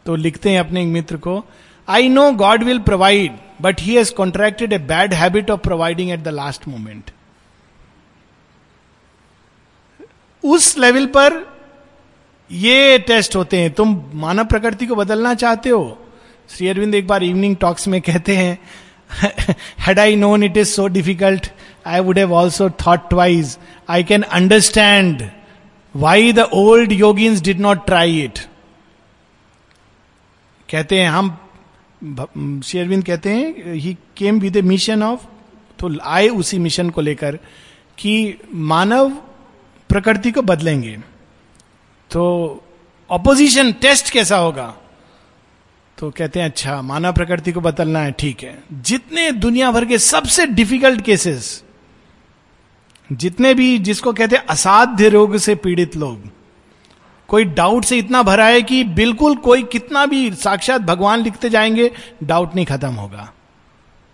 तो 0.06 0.14
लिखते 0.16 0.50
हैं 0.50 0.61
अपने 0.61 0.82
एक 0.82 0.88
मित्र 0.88 1.16
को 1.16 1.44
I 1.88 2.08
know 2.08 2.30
God 2.32 2.62
will 2.62 2.78
provide 2.78 3.38
but 3.61 3.80
he 3.80 3.96
has 3.96 4.12
contracted 4.14 4.72
a 4.72 4.78
bad 4.78 5.14
habit 5.14 5.50
of 5.50 5.61
providing 5.61 6.11
at 6.11 6.20
the 6.20 6.28
last 6.28 6.68
moment 6.68 7.11
उस 10.44 10.76
लेवल 10.78 11.06
पर 11.06 11.58
ये 12.50 12.98
टेस्ट 12.98 13.37
होते 13.37 13.61
हैं 13.61 13.72
तुम 13.74 14.02
मानव 14.14 14.44
प्रकृति 14.44 14.87
को 14.87 14.94
बदलना 14.94 15.34
चाहते 15.34 15.70
हो 15.70 15.98
श्री 16.50 16.68
अरविंद 16.68 16.94
एक 16.94 17.06
बार 17.06 17.22
इवनिंग 17.22 17.56
टॉक्स 17.56 17.88
में 17.88 18.00
कहते 18.00 18.37
हैं 18.37 18.58
had 19.78 19.98
I 19.98 20.16
known 20.16 20.42
it 20.42 20.56
is 20.56 20.72
so 20.74 20.87
difficult, 20.88 21.50
I 21.87 22.00
would 22.00 22.18
have 22.18 22.32
also 22.32 22.68
thought 22.68 23.11
twice. 23.11 23.58
I 23.88 24.02
can 24.02 24.24
understand 24.24 25.30
why 25.94 26.32
the 26.32 26.48
old 26.50 26.90
yogins 26.90 27.42
did 27.42 27.61
not 27.61 27.87
try 27.87 28.06
it. 28.26 28.46
कहते 30.68 31.00
हैं 31.00 31.08
हम 31.11 32.61
श्री 32.64 32.80
अरविंद 32.80 33.04
कहते 33.04 33.30
हैं 33.30 33.74
he 33.74 33.96
came 34.16 34.40
with 34.40 34.56
a 34.56 34.62
mission 34.62 35.02
of 35.02 35.20
तो 35.78 35.90
आए 36.06 36.28
उसी 36.28 36.58
मिशन 36.58 36.90
को 36.90 37.00
लेकर 37.00 37.38
कि 37.98 38.12
मानव 38.72 39.11
प्रकृति 39.90 40.30
को 40.30 40.42
बदलेंगे 40.42 40.96
तो 42.11 42.23
ऑपोजिशन 43.11 43.73
टेस्ट 43.73 44.11
कैसा 44.11 44.37
होगा? 44.37 44.75
तो 45.99 46.11
कहते 46.11 46.40
हैं 46.40 46.47
अच्छा 46.47 46.81
मानव 46.83 47.12
प्रकृति 47.12 47.53
को 47.53 47.61
बदलना 47.61 47.99
है, 47.99 48.12
ठीक 48.12 48.42
है। 48.42 48.62
जितने 48.73 49.31
दुनिया 49.33 49.71
भर 49.71 49.85
के 49.85 49.99
सबसे 49.99 50.47
डिफ़िकल्ट 50.47 51.01
केसेस 51.01 51.64
जितने 53.12 53.53
भी 53.55 53.79
जिसको 53.79 54.12
कहते 54.12 54.37
हैं 54.37 54.47
असाध्य 54.47 55.09
रोग 55.09 55.37
से 55.37 55.55
पीड़ित 55.55 55.97
लोग, 55.97 56.31
कोई 57.29 57.44
डाउट 57.44 57.85
से 57.85 57.97
इतना 57.97 58.23
भरा 58.23 58.47
है 58.47 58.62
कि 58.62 58.83
बिल्कुल 58.85 59.37
कोई 59.37 59.62
कितना 59.62 60.07
भी 60.07 60.31
साक्षात 60.35 60.81
भगवान 60.81 61.21
लिखते 61.21 61.51
जाएँगे 61.51 61.90
डाउट 62.25 62.55
नहीं 62.55 62.66
खत्म 62.66 62.92
होगा। 62.94 63.33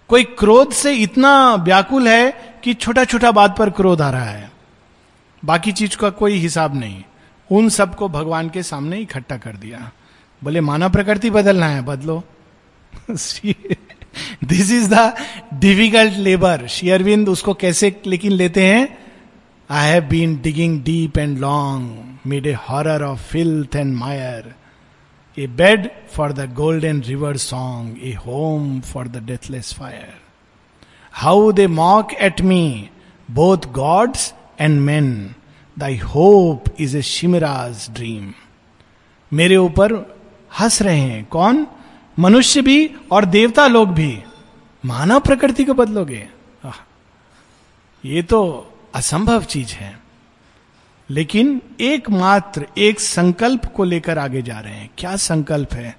कोई 0.09 0.25
क्रोध 0.25 0.73
से 0.73 0.95
इतना 0.95 1.55
व्याकुल 1.55 2.09
है 2.09 2.31
कि 2.65 2.75
छोटा 2.75 3.05
छोटा 3.05 3.31
बात 3.33 3.57
पर 3.59 3.71
क्रोध 3.71 4.01
आ 4.01 4.11
रहा 4.11 4.25
है। 4.25 4.51
बाकी 5.45 5.73
चीज़ 5.73 5.97
का 5.97 6.11
कोई 6.11 6.33
हिसाब 6.33 6.77
नहीं। 6.77 7.03
उन 7.51 7.69
सबको 7.69 8.09
भगवान 8.09 8.49
के 8.49 8.63
सामने 8.63 8.99
इकट्ठा 8.99 9.37
कर 9.37 9.57
दिया। 9.57 9.91
बोले, 10.43 10.61
मानव 10.61 10.91
प्रकृति 10.91 11.31
बदलना 11.31 11.69
है, 11.69 11.83
बदलो। 11.83 12.23
This 14.45 14.71
is 14.73 14.95
the 14.95 15.15
difficult 15.55 16.17
labour 16.19 16.67
शेयरविंद 16.67 17.29
उसको 17.29 17.55
कैसे 17.55 17.95
लेकिन 18.07 18.33
लेते 18.33 18.67
हैं? 18.67 18.99
I 19.71 19.91
have 19.91 20.05
been 20.05 20.37
digging 20.43 20.83
deep 20.85 21.19
and 21.19 21.39
long 21.39 22.19
made 22.27 22.47
a 22.47 22.53
horror 22.69 23.03
of 23.03 23.23
filth 23.23 23.77
and 23.77 23.95
mire 23.97 24.55
a 25.37 25.47
bed 25.47 25.89
for 26.13 26.33
the 26.33 26.53
golden 26.55 27.01
river 27.03 27.37
song 27.37 27.99
a 28.03 28.13
home 28.27 28.81
for 28.81 29.09
the 29.09 29.23
deathless 29.27 29.73
fire 29.75 30.13
how 31.13 31.53
they 31.53 31.67
mock 31.67 32.13
at 32.21 32.41
me 32.41 32.91
both 33.31 33.73
gods 33.73 34.33
and 34.61 34.81
man 34.81 35.35
thy 35.79 35.97
hope 35.97 36.65
is 36.81 36.97
a 36.97 37.03
chimera's 37.03 37.91
dream 37.91 38.33
मेरे 39.33 39.57
ऊपर 39.57 40.17
हंस 40.61 40.83
रहे 40.83 41.01
हैं। 41.01 41.25
कौन? 41.25 41.67
मनुष्य 42.19 42.63
भी 42.63 42.91
और 43.13 43.25
देवता 43.25 43.67
लोग 43.67 43.89
भी। 43.89 44.23
मानव 44.87 45.21
प्रकृति 45.21 45.65
को 45.65 45.75
बदलोगे। 45.75 46.29
ये 48.05 48.23
तो 48.23 48.71
असंभव 48.95 49.43
चीज़ 49.43 49.73
है। 49.73 50.01
लेकिन 51.11 51.63
एकमात्र, 51.81 52.67
एक 52.79 53.01
संकल्प 53.01 53.65
को 53.65 53.85
लेकर 53.85 54.19
आगे 54.19 54.43
जा 54.43 54.59
रहे 54.59 54.75
हैं। 54.75 54.91
क्या 54.99 55.17
संकल्प 55.17 55.75
है? 55.75 55.99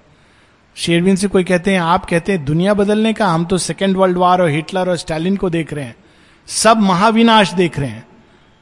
शेरविन 0.74 1.16
से 1.16 1.28
कोई 1.28 1.44
कहते 1.44 1.72
हैं, 1.72 1.80
आप 1.80 2.04
कहते 2.04 2.32
हैं, 2.32 2.44
दुनिया 2.44 2.74
बदलने 2.74 3.12
का 3.12 3.26
हम 3.26 3.44
तो 3.44 3.58
सेकेंड 3.58 3.96
वर्ल्ड 3.96 4.16
वार 4.16 4.42
और 4.42 4.48
हिटलर 4.48 4.88
और 4.88 4.96
स्टालिन 4.96 5.36
को 5.36 5.50
देख 5.50 5.72
रहे 5.72 5.84
हैं। 5.84 5.96
सब 6.46 6.80
महाविनाश 6.80 7.52
देख 7.52 7.78
रहे 7.78 7.90
हैं। 7.90 8.08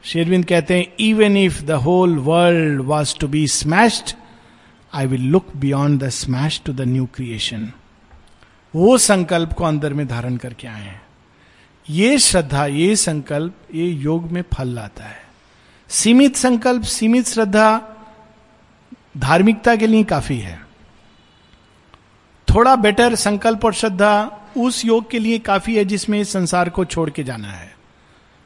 शेरविंद 0.05 0.45
कहते 0.45 0.79
हैं 0.79 0.93
even 1.01 1.37
if 1.37 1.63
the 1.63 1.71
whole 1.71 2.17
world 2.17 2.81
was 2.81 3.19
to 3.19 3.29
be 3.29 3.49
smashed 3.49 4.17
I 4.95 5.07
will 5.07 5.23
look 5.23 5.57
beyond 5.57 6.03
the 6.03 6.09
smash 6.09 6.63
to 6.65 6.73
the 6.73 6.81
new 6.81 7.09
creation 7.15 7.73
वो 8.75 8.99
संकल्प 8.99 9.53
को 9.53 9.65
अंदर 9.65 9.93
में 9.95 10.09
धारण 10.09 10.37
करके 10.37 10.69
आए 10.69 10.83
हैं। 10.83 11.03
ये 11.91 12.19
श्रद्धा, 12.19 12.67
ये 12.67 12.97
संकल्प, 12.97 13.55
ये 13.75 13.87
योग 13.87 14.31
में 14.31 14.45
फल 14.55 14.69
लाता 14.69 15.05
है। 15.05 15.23
सीमित 15.89 16.37
संकल्प, 16.37 16.83
सीमित 16.83 17.27
श्रद्धा 17.27 17.83
धार्मिकता 19.17 19.77
के 19.77 19.87
लिए 19.87 20.05
काफ़ी 20.05 20.39
है। 20.39 20.67
थोड़ा 22.55 22.77
बेटर 22.77 23.15
संकल्प 23.15 23.65
और 23.65 23.75
श्रद्धा 23.75 24.41
उस 24.57 24.85
योग 24.85 25.11
के 25.11 25.19
लिए 25.19 25.39
काफ़ी 25.39 25.77
है 25.77 25.85
जिसमें 25.85 26.25
संसार 26.25 26.69
को 26.69 26.85
छोड़ 26.85 27.11
के 27.11 27.25
जाना 27.25 27.49
है। 27.49 27.74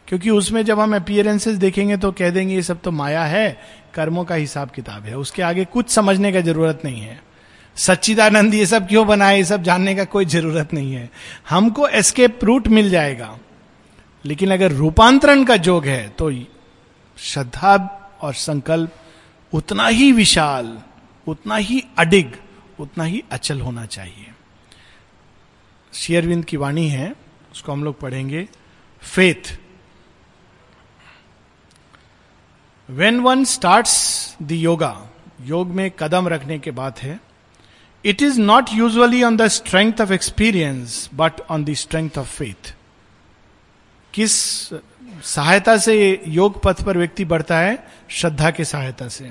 क्योंकि 0.09 0.31
उसमें 0.31 0.64
जब 0.64 0.81
हम 0.81 0.97
अपियरेंसेस 0.97 1.57
देखेंगे 1.57 1.97
तो 1.97 2.12
कह 2.12 2.31
देंगे, 2.31 2.55
ये 2.55 2.62
सब 2.62 2.81
तो 2.81 2.90
माया 2.90 3.25
है, 3.25 3.61
कर्मों 3.94 4.25
का 4.25 4.35
हिसाब 4.35 4.71
किताब 4.71 5.05
है। 5.05 5.16
उसके 5.16 5.42
आगे 5.42 5.64
कुछ 5.64 5.90
समझने 5.90 6.33
का 6.33 6.40
ज़रूरत 6.40 6.81
नहीं 6.85 7.01
है। 7.01 7.21
सच्चिदानंद 7.77 8.55
ये 8.55 8.66
सब 8.66 8.88
क्यों 8.88 9.07
बनाए, 9.07 9.37
ये 9.37 9.44
सब 9.44 9.62
जानने 9.62 9.94
का 9.94 10.05
कोई 10.05 10.25
ज़रूरत 10.25 10.73
नहीं 10.75 10.92
है। 10.92 11.11
हमको 11.49 11.88
एस्केप 11.88 12.44
रूट 12.44 12.68
मिल 12.68 12.90
जाएगा। 12.90 13.38
लेकिन 14.25 14.53
अगर 14.53 14.73
रूपांतरण 14.73 15.44
का 15.44 15.57
जोग 15.57 15.85
है 15.87 16.09
तो 16.09 16.31
श्रद्धा 17.18 17.77
और 18.21 18.35
संकल्प 18.35 18.94
उतना 19.53 19.87
ही 19.87 20.11
विशाल, 20.12 20.79
उतना 21.27 21.57
ही 21.57 21.83
अडिग, 21.99 22.33
उतना 22.81 23.05
ही 23.05 23.23
अचल 23.33 23.61
होना 23.61 23.87
चाहिए। 23.87 24.27
शेयरविंद 25.92 26.44
की 26.44 26.57
वाणी 26.57 26.88
है, 26.88 27.14
उसको 27.53 27.73
हम 27.73 27.85
लोग 27.85 28.01
पढ़ेंगे। 28.01 28.49
Faith 29.03 29.57
when 32.90 33.20
one 33.20 33.44
start 33.44 33.87
the 34.42 34.53
yoga 34.53 35.11
yoga 35.44 35.68
में 35.68 35.90
कदम 35.90 36.29
रखने 36.29 36.59
के 36.59 36.70
बाद 36.70 36.94
है 36.98 37.20
it 38.05 38.22
is 38.22 38.40
not 38.40 38.64
usually 38.74 39.22
on 39.22 39.37
the 39.37 39.46
strength 39.46 40.01
of 40.01 40.12
experience 40.12 41.11
but 41.14 41.40
on 41.51 41.64
the 41.64 41.74
strength 41.74 42.18
of 42.18 42.37
faith 42.37 42.74
किस 44.14 44.33
सहायता 45.24 45.77
से 45.77 46.22
योग 46.29 46.62
पथ 46.62 46.83
पर 46.83 46.98
व्यक्ति 46.98 47.24
बढ़ता 47.24 47.59
है? 47.59 47.88
श्रद्धा 48.09 48.51
के 48.51 48.64
सहायता 48.64 49.09
से। 49.09 49.31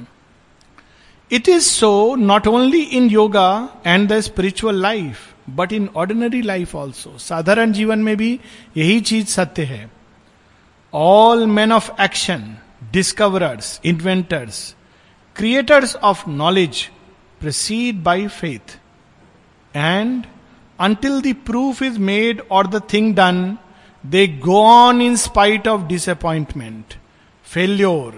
It 1.31 1.49
is 1.49 1.63
so 1.63 2.15
not 2.15 2.47
only 2.47 2.81
in 2.81 3.09
yoga 3.09 3.69
and 3.85 4.09
the 4.09 4.19
spiritual 4.19 4.81
life 4.81 5.19
but 5.49 5.73
in 5.73 5.89
ordinary 5.95 6.41
life 6.41 6.75
also 6.75 7.17
साधारण 7.17 7.71
जीवन 7.71 7.99
में 7.99 8.15
भी 8.17 8.39
यही 8.77 9.01
चीज़ 9.01 9.27
सत्य 9.27 9.63
है। 9.63 9.91
All 10.93 11.45
man 11.45 11.71
of 11.71 11.91
action 12.01 12.55
discoverers, 12.90 13.80
inventors, 13.82 14.74
creators 15.34 15.94
of 15.96 16.26
knowledge 16.26 16.90
proceed 17.40 18.02
by 18.04 18.28
faith 18.28 18.78
and 19.74 20.26
until 20.78 21.20
the 21.20 21.32
proof 21.32 21.80
is 21.82 21.98
made 21.98 22.40
or 22.48 22.64
the 22.64 22.80
thing 22.80 23.14
done, 23.14 23.58
they 24.04 24.26
go 24.26 24.56
on 24.56 25.00
in 25.00 25.16
spite 25.16 25.66
of 25.66 25.88
disappointment, 25.88 26.96
failure, 27.42 28.12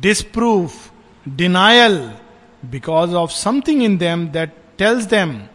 disproof, 0.00 0.90
denial, 1.36 2.12
because 2.70 3.14
of 3.14 3.30
something 3.30 3.82
in 3.82 3.98
them 3.98 4.32
that 4.32 4.50
tells 4.78 5.06
them 5.06 5.48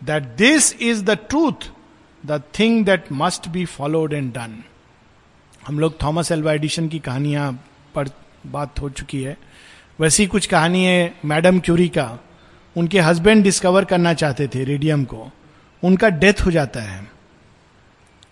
that 0.00 0.36
this 0.38 0.72
is 0.72 1.04
the 1.04 1.16
truth, 1.16 1.68
the 2.22 2.38
thing 2.52 2.84
that 2.84 3.10
must 3.10 3.52
be 3.52 3.64
followed 3.64 4.12
and 4.12 4.32
done. 4.32 4.64
हम 5.66 5.78
लोग 5.80 6.02
Thomas 6.02 6.30
Alva 6.32 6.52
Edison 6.52 6.88
की 6.88 6.98
कहानियां 6.98 7.52
पर 7.99 8.09
बात 8.47 8.79
हो 8.79 8.89
चुकी 8.89 9.21
है। 9.23 9.37
वैसी 9.99 10.25
कुछ 10.27 10.45
कहानी 10.45 10.85
है 10.85 11.13
मैडम 11.25 11.59
क्यूरी 11.59 11.87
का। 11.89 12.19
उनके 12.75 12.99
हस्बैंड 12.99 13.43
डिस्कवर 13.43 13.85
करना 13.85 14.13
चाहते 14.13 14.47
थे 14.47 14.63
रेडियम 14.63 15.03
को। 15.03 15.29
उनका 15.83 16.09
डेथ 16.09 16.41
हो 16.45 16.51
जाता 16.51 16.81
है। 16.81 17.07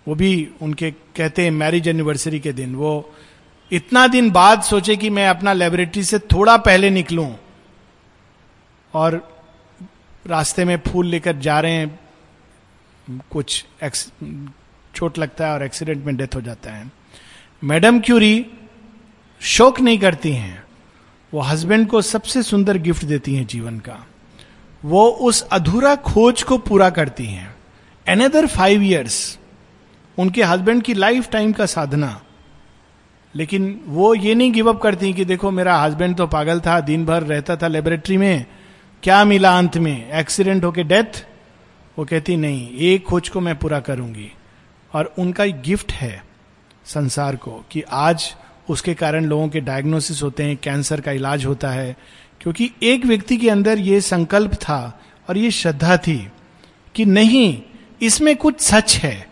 वो 0.07 0.15
भी 0.15 0.49
उनके 0.61 0.91
कहते 0.91 1.43
हैं 1.43 1.51
मैरिज 1.51 1.87
एनिवर्सरी 1.87 2.39
के 2.39 2.51
दिन। 2.53 2.75
वो 2.75 3.13
इतना 3.71 4.07
दिन 4.07 4.29
बाद 4.31 4.61
सोचे 4.61 4.95
कि 4.95 5.09
मैं 5.09 5.27
अपना 5.27 5.53
लेबोरेटरी 5.53 6.03
से 6.03 6.19
थोड़ा 6.19 6.57
पहले 6.57 6.89
निकलूं 6.89 7.33
और 8.93 9.15
रास्ते 10.27 10.65
में 10.65 10.77
फूल 10.87 11.07
लेकर 11.07 11.35
जा 11.37 11.59
रहे 11.59 11.71
हैं। 11.71 11.99
कुछ 13.29 13.65
चोट 14.95 15.17
लगता 15.17 15.47
है 15.47 15.53
और 15.53 15.63
एक्सीडेंट 15.63 16.05
में 16.05 16.15
डेथ 16.17 16.35
हो 16.35 16.41
जाता 16.41 16.71
है। 16.71 16.91
मैडम 17.63 17.99
क्यूरी 17.99 18.45
शोक 19.41 19.79
नहीं 19.79 19.97
करती 19.97 20.31
हैं। 20.31 20.63
वो 21.33 21.41
हस्बैंड 21.41 21.87
को 21.87 22.01
सबसे 22.01 22.43
सुंदर 22.43 22.77
गिफ्ट 22.77 23.05
देती 23.05 23.35
हैं 23.35 23.47
जीवन 23.47 23.79
का। 23.79 24.07
वो 24.85 25.07
उस 25.07 25.41
अधूरा 25.41 25.95
खोज 25.95 26.43
को 26.43 26.57
पूरा 26.57 26.89
करती 26.89 27.25
हैं। 27.25 27.55
एनदर 28.07 28.47
फाइव 28.47 28.81
ईयर्स 28.81 29.39
उनके 30.17 30.43
हस्बैंड 30.43 30.83
की 30.83 30.93
लाइफ 30.93 31.29
टाइम 31.29 31.51
का 31.51 31.65
साधना। 31.65 32.21
लेकिन 33.35 33.81
वो 33.85 34.15
ये 34.15 34.35
नहीं 34.35 34.51
गिव 34.51 34.69
अप 34.69 34.81
करती 34.81 35.13
कि 35.13 35.25
देखो, 35.25 35.51
मेरा 35.51 35.77
हस्बैंड 35.77 36.15
तो 36.15 36.27
पागल 36.27 36.59
था, 36.59 36.79
दिन 36.79 37.05
भर 37.05 37.23
रहता 37.23 37.55
था 37.55 37.67
लेबोरेटरी 37.67 38.17
में। 38.17 38.45
क्या 39.03 39.23
मिला 39.23 39.57
अंत 39.57 39.77
में? 39.77 40.09
एक्सीडेंट 40.09 40.63
होके 40.63 40.83
डेथ 40.83 41.25
वो 41.99 42.05
कहती, 42.05 42.37
नहीं, 42.37 42.77
एक 42.77 43.05
खोज 43.05 43.29
को 43.29 43.39
मैं 43.39 43.55
पूरा 43.55 43.79
करूँगी। 43.79 44.31
और 44.93 45.13
उनका 45.19 45.45
गिफ्ट 45.45 45.91
है 45.91 46.25
संसार 46.85 47.35
को 47.35 47.65
कि 47.71 47.81
आज 47.81 48.35
उसके 48.69 48.93
कारण 48.93 49.25
लोगों 49.25 49.47
के 49.49 49.59
डायग्नोसिस 49.59 50.23
होते 50.23 50.43
हैं 50.43 50.57
कैंसर 50.57 51.01
का 51.01 51.11
इलाज 51.11 51.45
होता 51.45 51.69
है। 51.69 51.95
क्योंकि 52.41 52.71
एक 52.83 53.05
व्यक्ति 53.05 53.37
के 53.37 53.49
अंदर 53.49 53.79
ये 53.79 54.01
संकल्प 54.01 54.53
था 54.53 55.01
और 55.29 55.37
ये 55.37 55.51
श्रद्धा 55.51 55.97
थी 55.97 56.27
कि 56.95 57.05
नहीं, 57.05 57.61
इसमें 58.01 58.35
कुछ 58.35 58.61
सच 58.61 58.95
है 58.95 59.27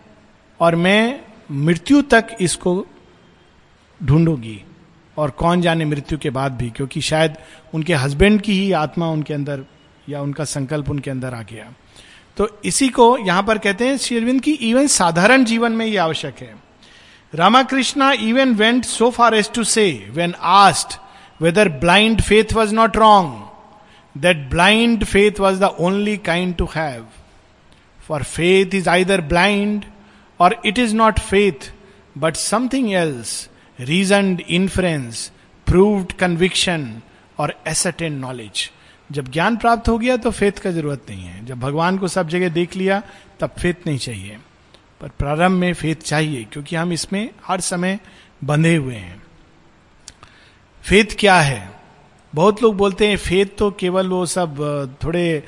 और 0.60 0.76
मैं 0.76 1.20
मृत्यु 1.50 2.02
तक 2.02 2.36
इसको 2.40 2.86
ढूंढूँगी। 4.02 4.62
और 5.16 5.30
कौन 5.30 5.60
जाने 5.60 5.84
मृत्यु 5.84 6.18
के 6.18 6.30
बाद 6.30 6.52
भी, 6.52 6.70
क्योंकि 6.70 7.00
शायद 7.00 7.36
उनके 7.74 7.94
हस्बैंड 7.94 8.40
की 8.40 8.52
ही 8.52 8.72
आत्मा 8.72 9.08
उनके 9.08 9.34
अंदर 9.34 9.64
या 10.08 10.22
उनका 10.22 10.44
संकल्प 10.44 10.90
उनके 10.90 11.10
अंदर 11.10 11.34
आ 11.34 11.42
गया। 11.42 11.72
तो 12.36 12.60
इसी 12.64 12.88
को 12.88 13.18
यहाँ 13.18 13.42
पर 13.42 13.58
कहते 13.58 13.88
हैं 13.88 13.96
शेरविंद 13.96 14.40
की 14.40 14.52
इवन 14.52 14.86
साधारण 14.86 15.44
जीवन 15.44 15.72
में 15.72 15.86
ये 15.86 15.96
आवश्यक 15.96 16.38
है। 16.38 16.65
Ramakrishna 17.36 18.12
even 18.12 18.54
went 18.54 18.84
so 18.84 19.10
far 19.10 19.34
as 19.34 19.50
to 19.54 19.64
say 19.64 19.86
when 20.10 20.34
asked 20.40 20.98
whether 21.42 21.68
blind 21.68 22.20
faith 22.20 22.52
was 22.52 22.74
not 22.74 22.96
wrong 22.96 24.20
that 24.22 24.48
blind 24.50 25.04
faith 25.04 25.40
was 25.40 25.60
the 25.60 25.74
only 25.80 26.16
kind 26.16 26.54
to 26.56 26.68
have 26.76 27.06
for 28.08 28.22
faith 28.22 28.74
is 28.74 28.88
either 28.88 29.20
blind 29.20 29.84
or 30.40 30.60
it 30.66 30.78
is 30.78 30.94
not 30.94 31.18
faith 31.18 31.72
but 32.18 32.36
something 32.36 32.92
else 32.92 33.50
reason 33.80 34.38
influence 34.48 35.30
proved 35.66 36.12
conviction 36.12 37.02
or 37.38 37.54
ascertain 37.68 38.12
knowledge 38.12 38.70
जब 39.12 39.30
ज्ञान 39.30 39.56
प्राप्त 39.56 39.88
हो 39.88 39.98
गया 39.98 40.16
तो 40.16 40.30
faith 40.30 40.52
का 40.52 40.70
ज़रूरत 40.70 41.06
नहीं 41.10 41.24
है। 41.24 41.44
जब 41.46 41.58
भगवान 41.60 41.98
को 41.98 42.08
सब 42.08 42.28
जगह 42.28 42.48
देख 42.48 42.76
लिया, 42.76 43.02
तब 43.40 43.50
फेथ 43.58 43.86
नहीं 43.86 43.98
चाहिए। 43.98 44.36
पर 45.00 45.08
प्रारंभ 45.08 45.58
में 45.58 45.72
फेथ 45.74 45.96
चाहिए, 45.96 46.44
क्योंकि 46.44 46.76
हम 46.76 46.92
इसमें 46.92 47.28
हर 47.44 47.60
समय 47.60 47.98
बंधे 48.44 48.74
हुए 48.76 48.94
हैं। 48.94 49.22
फेथ 50.84 51.16
क्या 51.18 51.40
है? 51.40 51.70
बहुत 52.32 52.62
लोग 52.62 52.76
बोलते 52.76 53.08
हैं 53.08 53.16
फेथ 53.16 53.56
तो 53.58 53.70
केवल 53.70 54.08
वो 54.08 54.24
सब 54.26 54.98
थोड़े 55.04 55.42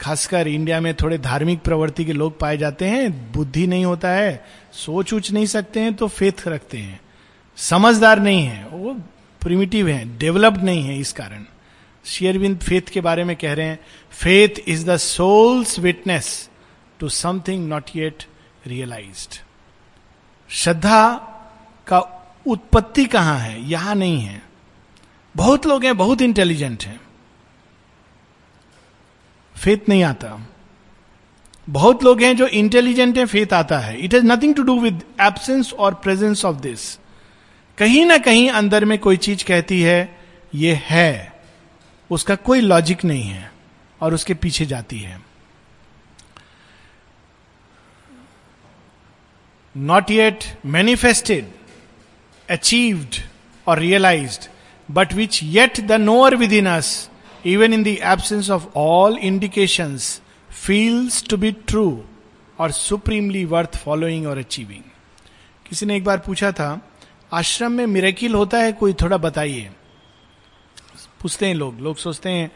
खासकर 0.00 0.48
इंडिया 0.48 0.80
में 0.80 0.94
थोड़े 0.94 1.18
धार्मिक 1.18 1.60
प्रवृत्ति 1.60 2.04
के 2.04 2.12
लोग 2.12 2.38
पाए 2.38 2.56
जाते 2.56 2.84
हैं, 2.84 3.32
बुद्धि 3.32 3.66
नहीं 3.66 3.84
होता 3.84 4.08
है, 4.08 4.44
सोच 4.74 5.12
उच 5.14 5.30
नहीं 5.32 5.46
सकते 5.46 5.80
हैं 5.80 5.94
तो 5.94 6.08
फेथ 6.08 6.46
रखते 6.48 6.78
हैं। 6.78 7.00
समझदार 7.58 8.20
नहीं 8.20 8.42
है, 8.42 8.64
वो 8.66 8.94
प्रिमिटिव 9.40 9.88
है 9.88 10.18
डेवलप्ड 10.18 10.62
नहीं 10.62 10.82
है 10.82 10.98
इस 10.98 11.12
कारण। 11.12 11.44
शेयरविंद 12.04 12.58
फेथ 12.58 12.90
के 12.92 13.00
बारे 13.00 13.24
में 13.24 13.36
कह 13.36 13.52
रहे 13.52 13.66
हैं 13.66 13.78
faith 14.12 14.60
is 14.68 14.84
the 14.86 14.96
soul's 14.96 15.78
witness 15.78 16.48
to 16.98 17.08
something 17.08 17.68
not 17.68 17.84
yet 17.96 18.24
realise 18.66 19.28
श्रद्धा 20.48 21.14
का 21.86 21.98
उत्पत्ति 22.46 23.04
कहाँ 23.04 23.38
है? 23.38 23.68
यहाँ 23.68 23.94
नहीं 23.94 24.20
है। 24.20 24.42
बहुत 25.36 25.66
लोग 25.66 25.84
हैं, 25.84 25.96
बहुत 25.96 26.22
इंटेलिजेंट 26.22 26.84
हैं। 26.84 27.00
फेथ 29.56 29.88
नहीं 29.88 30.04
आता। 30.04 30.48
बहुत 31.68 32.04
लोग 32.04 32.22
हैं 32.22 32.36
जो 32.36 32.46
इंटेलिजेंट 32.46 33.18
है 33.18 33.26
फेथ 33.26 33.52
आता 33.52 33.78
है। 33.78 33.98
It 33.98 34.14
has 34.14 34.24
nothing 34.24 34.54
to 34.54 34.62
do 34.62 34.80
with 34.80 35.02
absence 35.20 35.72
or 35.72 35.94
presence 35.94 36.44
of 36.44 36.56
this 36.56 36.98
कहीं 37.78 38.06
ना 38.06 38.18
कहीं 38.18 38.50
अंदर 38.50 38.84
में 38.84 38.98
कोई 38.98 39.16
चीज़ 39.16 39.44
कहती 39.44 39.82
है, 39.82 40.18
ये 40.54 40.82
है। 40.84 41.42
उसका 42.10 42.34
कोई 42.34 42.60
लॉजिक 42.60 43.04
नहीं 43.04 43.22
है 43.22 43.52
और 44.00 44.14
उसके 44.14 44.34
पीछे 44.34 44.66
जाती 44.66 44.98
है। 44.98 45.25
Yet 50.10 50.44
manifested 50.66 51.46
achieved 52.50 53.14
or 53.66 53.78
realised 53.78 54.50
but 54.90 55.12
which 55.12 55.40
yet 55.42 55.80
the 55.80 55.92
knower 55.92 56.36
within 56.52 56.66
us 56.66 57.10
even 57.46 57.74
in 57.74 57.82
the 57.82 57.86
absence 57.86 58.50
of 58.50 58.66
all 58.76 59.18
indications 59.18 60.20
feels 60.66 61.24
to 61.28 61.36
be 61.36 61.52
true 61.52 62.04
or 62.58 62.70
supremely 62.70 63.44
worth 63.44 63.76
following 63.76 64.26
or 64.26 64.38
achieving 64.38 64.82
किसी 65.68 65.86
ने 65.86 65.96
एक 65.96 66.04
बार 66.04 66.18
पूछा 66.18 66.52
था, 66.52 66.92
आश्रम 67.32 67.72
में 67.72 67.86
मिरेकिल 67.86 68.34
होता 68.34 68.58
है? 68.58 68.72
कोई 68.72 68.92
थोड़ा 68.92 69.16
बताइए। 69.16 69.70
पूछते 71.22 71.46
हैं 71.46 71.54
लोग। 71.54 71.80
लोग 71.80 71.96
सोचते 71.96 72.30
हैं, 72.30 72.50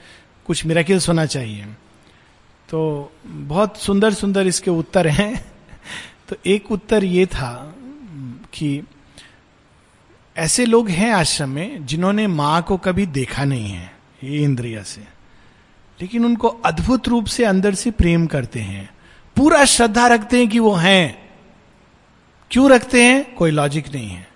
कुछ 0.46 0.66
मिरेकिल्स 0.66 1.08
होना 1.08 1.26
चाहिए। 1.26 1.64
तो 2.68 3.12
बहुत 3.26 3.78
सुंदर 3.78 4.14
सुंदर 4.14 4.46
इसके 4.46 4.70
उत्तर 4.70 5.06
हैं। 5.06 5.52
तो 6.30 6.36
एक 6.46 6.72
उत्तर 6.72 7.04
ये 7.04 7.26
था 7.26 7.74
कि 8.52 8.82
ऐसे 10.36 10.64
लोग 10.64 10.88
हैं 10.88 11.12
आश्रम 11.12 11.48
में 11.48 11.86
जिन्होंने 11.86 12.26
माँ 12.26 12.62
को 12.62 12.76
कभी 12.76 13.06
देखा 13.06 13.44
नहीं 13.44 13.70
है, 13.70 13.92
ये 14.24 14.44
इंद्रिया 14.44 14.82
से। 14.82 15.00
लेकिन 16.00 16.24
उनको 16.24 16.48
अद्भुत 16.48 17.08
रूप 17.08 17.26
से 17.26 17.44
अंदर 17.44 17.74
से 17.74 17.90
प्रेम 17.90 18.26
करते 18.26 18.60
हैं। 18.60 18.90
पूरा 19.36 19.64
श्रद्धा 19.64 20.06
रखते 20.06 20.38
हैं 20.38 20.48
कि 20.48 20.58
वो 20.58 20.74
हैं। 20.74 21.30
क्यों 22.50 22.70
रखते 22.70 23.04
हैं? 23.04 23.34
कोई 23.34 23.50
लॉजिक 23.50 23.94
नहीं 23.94 24.08
है। 24.08 24.28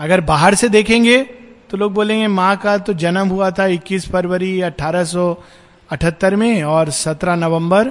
अगर 0.00 0.20
बाहर 0.20 0.54
से 0.54 0.68
देखेंगे 0.68 1.22
तो 1.70 1.76
लोग 1.76 1.92
बोलेंगे, 1.92 2.26
माँ 2.26 2.56
का 2.56 2.78
तो 2.78 2.92
जन्म 2.92 3.28
हुआ 3.28 3.50
था 3.50 3.66
21 3.66 4.08
फरवरी 4.08 4.60
अठारह 4.60 6.36
में 6.36 6.62
और 6.62 6.90
17 6.90 7.34
नवंबर 7.36 7.88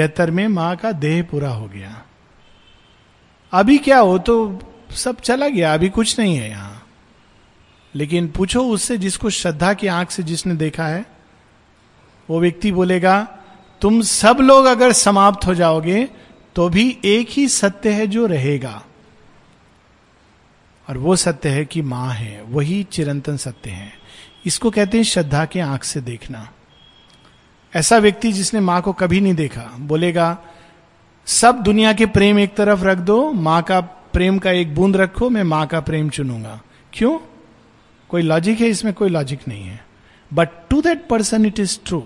उन्नीस 0.00 0.30
में 0.30 0.48
माँ 0.48 0.76
का 0.76 0.92
देह 0.92 1.22
पूरा 1.22 1.50
हो 1.50 1.66
गया। 1.66 2.02
अभी 3.52 3.78
क्या 3.78 3.98
हो 3.98 4.18
तो 4.18 4.58
सब 4.90 5.20
चला 5.20 5.48
गया, 5.48 5.74
अभी 5.74 5.88
कुछ 5.88 6.18
नहीं 6.18 6.36
है 6.36 6.50
यहाँ। 6.50 6.86
लेकिन 7.94 8.28
पूछो 8.28 8.62
उससे 8.64 8.98
जिसको 8.98 9.30
श्रद्धा 9.30 9.72
की 9.74 9.86
आँख 9.86 10.10
से 10.10 10.22
जिसने 10.22 10.54
देखा 10.54 10.86
है, 10.86 11.04
वो 12.30 12.40
व्यक्ति 12.40 12.72
बोलेगा, 12.72 13.22
तुम 13.80 14.00
सब 14.02 14.38
लोग 14.40 14.64
अगर 14.64 14.92
समाप्त 14.92 15.46
हो 15.46 15.54
जाओगे 15.54 16.08
तो 16.56 16.68
भी 16.68 16.98
एक 17.04 17.28
ही 17.30 17.48
सत्य 17.48 17.92
है 17.92 18.06
जो 18.06 18.26
रहेगा। 18.26 18.82
और 20.88 20.98
वो 20.98 21.16
सत्य 21.16 21.48
है 21.48 21.64
कि 21.64 21.82
माँ 21.82 22.12
है, 22.12 22.42
वही 22.42 22.82
चिरंतन 22.82 23.36
सत्य 23.36 23.70
है। 23.70 23.92
इसको 24.46 24.70
कहते 24.70 24.96
हैं 24.98 25.04
श्रद्धा 25.04 25.44
के 25.44 25.60
आँख 25.60 25.84
से 25.84 26.00
देखना। 26.00 26.48
ऐसा 27.72 27.98
व्यक्ति 27.98 28.32
जिसने 28.32 28.60
माँ 28.60 28.80
को 28.82 28.92
कभी 28.92 29.20
नहीं 29.20 29.34
देखा, 29.34 29.62
बोलेगा, 29.80 30.36
सब 31.26 31.62
दुनिया 31.62 31.92
के 31.92 32.06
प्रेम 32.06 32.38
एक 32.38 32.54
तरफ़ 32.56 32.84
रख 32.84 32.98
दो, 32.98 33.32
माँ 33.32 33.62
का 33.62 33.80
प्रेम 34.12 34.38
का 34.38 34.50
एक 34.50 34.74
बूंद 34.74 34.96
रखो, 34.96 35.28
मैं 35.30 35.42
माँ 35.44 35.66
का 35.66 35.80
प्रेम 35.80 36.08
चुनूँगा। 36.10 36.60
क्यों? 36.92 37.18
कोई 38.10 38.22
लॉजिक 38.22 38.60
है, 38.60 38.68
इसमें 38.68 38.92
कोई 38.94 39.08
लॉजिक 39.08 39.48
नहीं 39.48 39.64
है। 39.64 39.80
But 40.30 40.48
to 40.70 40.80
that 40.82 41.06
person 41.08 41.46
it 41.46 41.60
is 41.60 41.78
true 41.86 42.02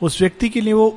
उस 0.00 0.20
व्यक्ति 0.20 0.48
के 0.48 0.60
लिए 0.60 0.72
वो 0.72 0.88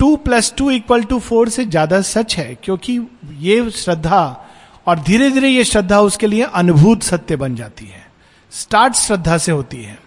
two 0.00 0.14
plus 0.18 0.52
two 0.58 0.70
equal 0.70 1.02
to 1.04 1.18
four 1.18 1.48
से 1.48 1.64
ज़्यादा 1.64 2.00
सच 2.02 2.36
है, 2.38 2.54
क्योंकि 2.54 3.00
ये 3.38 3.70
श्रद्धा 3.70 4.46
और 4.86 4.98
धीरे 4.98 5.30
धीरे 5.30 5.48
ये 5.48 5.64
श्रद्धा 5.64 6.00
उसके 6.00 6.26
लिए 6.26 6.42
अनुभूत 6.44 7.02
सत्य 7.02 7.36
बन 7.36 7.56
जाती 7.56 7.86
है। 7.86 8.06
स्टार्ट 8.52 8.94
श्रद्धा 8.96 9.36
से 9.38 9.52
होती 9.52 9.82
है। 9.82 9.98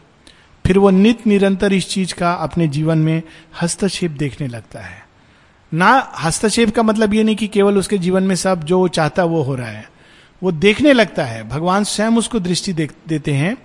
फिर 0.67 0.77
वो 0.77 0.89
नित 0.89 1.27
निरंतर 1.27 1.73
इस 1.73 1.89
चीज़ 1.89 2.13
का 2.13 2.33
अपने 2.33 2.67
जीवन 2.67 2.97
में 2.97 3.21
हस्तक्षेप 3.61 4.11
देखने 4.11 4.47
लगता 4.47 4.79
है। 4.79 5.07
ना 5.73 6.13
हस्तक्षेप 6.21 6.75
का 6.75 6.83
मतलब 6.83 7.13
ये 7.13 7.23
नहीं 7.23 7.35
कि 7.35 7.47
केवल 7.47 7.77
उसके 7.77 7.97
जीवन 7.97 8.23
में 8.23 8.35
सब 8.35 8.63
जो 8.63 8.79
वो 8.79 8.87
चाहता 8.87 9.23
वो 9.23 9.41
हो 9.41 9.55
रहा 9.55 9.67
है। 9.67 9.89
वो 10.43 10.51
देखने 10.51 10.93
लगता 10.93 11.25
है। 11.25 11.49
भगवान 11.49 11.83
स्वयं 11.83 12.11
उसको 12.11 12.39
दृष्टि 12.39 12.73
देते 13.07 13.33
हैं 13.33 13.57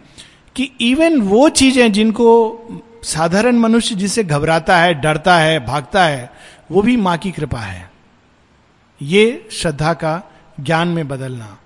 कि 0.55 0.73
इवन 0.81 1.21
वो 1.21 1.49
चीज़ें 1.49 1.93
जिनको 1.93 2.59
साधारण 3.03 3.57
मनुष्य 3.57 3.95
जिसे 3.95 4.25
घबराता 4.25 4.79
है, 4.79 4.95
डरता 4.95 5.37
है, 5.37 5.67
भागता 5.67 6.05
है, 6.05 6.33
वो 6.71 6.83
भी 6.83 6.97
माँ 6.97 7.19
की 7.19 7.31
कृपा 7.31 7.61
है। 7.61 7.91
ये 9.03 9.49
श्रद्धा 9.53 9.93
का 9.93 10.23
ज्ञान 10.61 10.89
में 10.89 11.09
बदलना। 11.09 11.59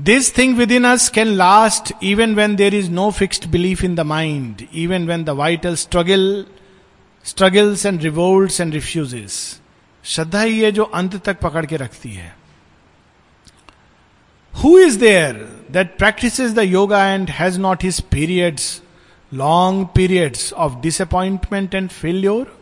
This 0.00 0.38
thing 0.38 0.56
within 0.72 0.84
us 0.84 1.08
can 1.08 1.26
last 1.26 1.92
even 2.02 2.34
when 2.34 2.56
there 2.56 2.74
is 2.74 2.90
no 2.90 3.10
fixed 3.10 3.46
belief 3.46 3.84
in 3.84 3.94
the 3.94 4.00
mind 4.00 4.66
even 4.74 5.06
when 5.06 5.24
the 5.24 5.30
vital 5.30 5.74
struggle 5.74 6.46
struggles 7.24 7.86
and 7.86 8.02
revolt 8.02 8.60
and 8.60 8.74
refuses 8.74 9.60
श्रद्धा 10.04 10.42
ही 10.42 10.60
है 10.60 10.72
जो 10.72 10.84
अंत 10.84 11.16
तक 11.16 11.38
पकड़ 11.40 11.66
के 11.66 11.76
रखती 11.76 12.12
है 12.12 12.36
who 14.62 14.78
is 14.78 14.98
there 14.98 15.34
that 15.70 15.96
practise 15.98 16.40
the 16.40 16.58
yoga 16.58 17.06
and 17.06 17.30
has 17.30 17.60
not 17.60 17.84
his 17.84 18.00
periods 18.00 18.82
long 19.34 19.86
periods 19.86 20.52
of 20.52 20.72
disappointment 20.82 21.74
and 21.74 21.88
failure 21.88 22.60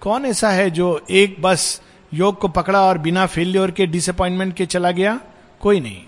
कौन 0.00 0.24
ऐसा 0.24 0.50
है 0.50 0.70
जो 0.70 1.06
एक 1.10 1.42
बस 1.42 1.82
योग 2.14 2.38
को 2.38 2.48
पकड़ा 2.48 2.80
और 2.80 2.98
बिना 2.98 3.26
फेल्योर 3.26 3.70
के 3.70 3.86
डिसअपॉइंटमेंट 3.86 4.54
के 4.54 4.66
चला 4.66 4.90
गया? 4.90 5.20
कोई 5.60 5.80
नहीं। 5.80 6.02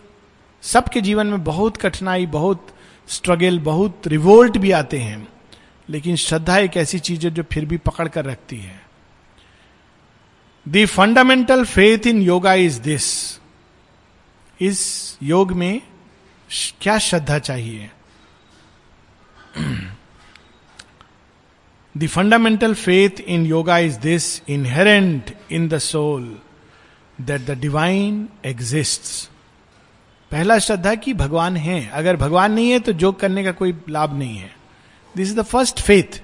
सबके 0.62 1.00
जीवन 1.00 1.26
में 1.26 1.44
बहुत 1.44 1.76
कठिनाई, 1.76 2.26
बहुत 2.26 2.74
स्ट्रगल 3.08 3.58
बहुत 3.58 4.06
रिवोल्ट 4.06 4.58
भी 4.58 4.70
आते 4.70 4.98
हैं, 4.98 5.26
लेकिन 5.88 6.16
श्रद्धा 6.16 6.58
एक 6.58 6.76
ऐसी 6.76 6.98
चीज़ 6.98 7.26
है 7.26 7.30
जो 7.30 7.42
फिर 7.42 7.64
भी 7.64 7.76
पकड़ 7.78 8.08
कर 8.08 8.24
रखती 8.24 8.56
है। 8.56 8.80
The 10.66 10.84
fundamental 10.86 11.64
faith 11.64 12.06
in 12.06 12.22
yoga 12.22 12.54
is 12.54 12.80
this 12.80 13.04
इस 14.60 15.18
योग 15.22 15.52
में 15.52 15.80
क्या 16.80 16.98
श्रद्धा 16.98 17.38
चाहिए? 17.38 17.90
The 21.94 22.06
fundamental 22.06 22.74
faith 22.74 23.20
in 23.20 23.46
yoga 23.46 23.78
is 23.78 23.98
this 23.98 24.42
inherent 24.48 25.32
in 25.50 25.68
the 25.68 25.78
soul 25.78 26.38
that 27.20 27.40
the 27.40 27.50
divine 27.50 28.28
exist 28.44 29.30
पहला 30.30 30.58
श्रद्धा 30.58 30.94
कि 30.94 31.14
भगवान 31.14 31.56
है। 31.56 31.90
अगर 31.90 32.16
भगवान 32.16 32.52
नहीं 32.52 32.70
है 32.70 32.78
तो 32.80 32.92
योग 32.92 33.20
करने 33.20 33.44
का 33.44 33.52
कोई 33.52 33.74
लाभ 33.88 34.18
नहीं 34.18 34.36
है। 34.36 34.50
This 35.16 35.28
is 35.28 35.40
the 35.40 35.42
first 35.42 35.80
faith 35.80 36.22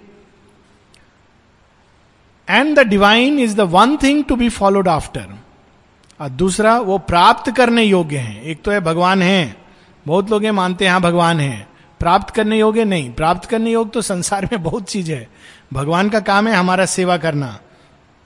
and 2.48 2.76
the 2.76 2.86
divine 2.86 3.38
is 3.38 3.56
the 3.56 3.60
one 3.60 3.96
thing 3.96 4.24
to 4.24 4.36
be 4.36 4.48
followed 4.48 4.88
after 4.88 5.26
और 6.20 6.28
दूसरा, 6.28 6.78
वो 6.78 6.98
प्राप्त 6.98 7.50
करने 7.56 7.82
योग्य 7.82 8.18
है। 8.18 8.42
एक 8.42 8.62
तो 8.62 8.70
है 8.70 8.80
भगवान 8.80 9.22
है। 9.22 9.56
बहुत 10.06 10.30
लोग 10.30 10.46
मानते 10.46 10.84
हैं 10.84 10.92
हाँ 10.92 11.00
भगवान 11.00 11.40
है। 11.40 11.68
प्राप्त 12.00 12.34
करने 12.34 12.58
योग्य 12.58 12.84
नहीं। 12.84 13.12
प्राप्त 13.12 13.48
करने 13.48 13.70
योग्य 13.70 13.90
तो 13.90 14.02
संसार 14.02 14.46
में 14.46 14.62
बहुत 14.62 14.84
चीज़ 14.84 15.12
है। 15.12 15.28
भगवान 15.72 16.08
का 16.08 16.20
काम 16.20 16.48
है 16.48 16.54
हमारा 16.54 16.86
सेवा 16.86 17.16
करना। 17.16 17.58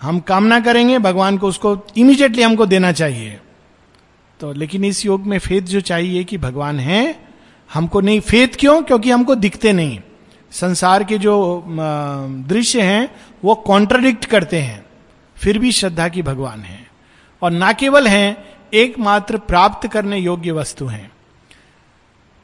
हम 0.03 0.21
कामना 0.21 0.61
करेंगे, 0.61 0.99
भगवान 0.99 1.39
को 1.39 1.49
उसको 1.49 1.87
इमीडिएटली 1.97 2.43
हमको 2.43 2.67
देना 2.67 2.93
चाहिए। 2.93 3.41
तो 4.41 4.53
लेकिन 4.53 4.85
इस 4.85 5.07
योग 5.07 5.27
में 5.27 5.39
फेथ 5.39 5.63
जो 5.63 5.81
चाहिए 5.81 6.25
कि 6.25 6.39
भगवान 6.39 6.81
है, 6.81 7.29
हमको 7.75 8.01
नहीं 8.01 8.21
फेथ 8.21 8.49
क्यों? 8.59 8.83
क्योंकि 8.83 9.11
हमको 9.11 9.35
दिखते 9.35 9.73
नहीं। 9.73 10.01
संसार 10.51 11.05
के 11.05 11.19
जो 11.19 11.65
दृश्य 12.49 12.83
हैं, 12.83 13.15
वो 13.45 13.55
कॉन्ट्रडिक्ट 13.55 14.25
करते 14.25 14.61
हैं। 14.63 14.87
फिर 15.37 15.59
भी 15.59 15.73
श्रद्धा 15.73 16.09
की 16.09 16.23
भगवान 16.23 16.61
है। 16.61 16.91
और 17.43 17.51
ना 17.51 17.73
केवल 17.73 18.07
हैं, 18.07 18.45
एकमात्र 18.75 19.39
प्राप्त 19.39 19.89
करने 19.89 20.19
योग्य 20.19 20.53
वस्तु 20.53 20.87
हैं। 20.87 21.13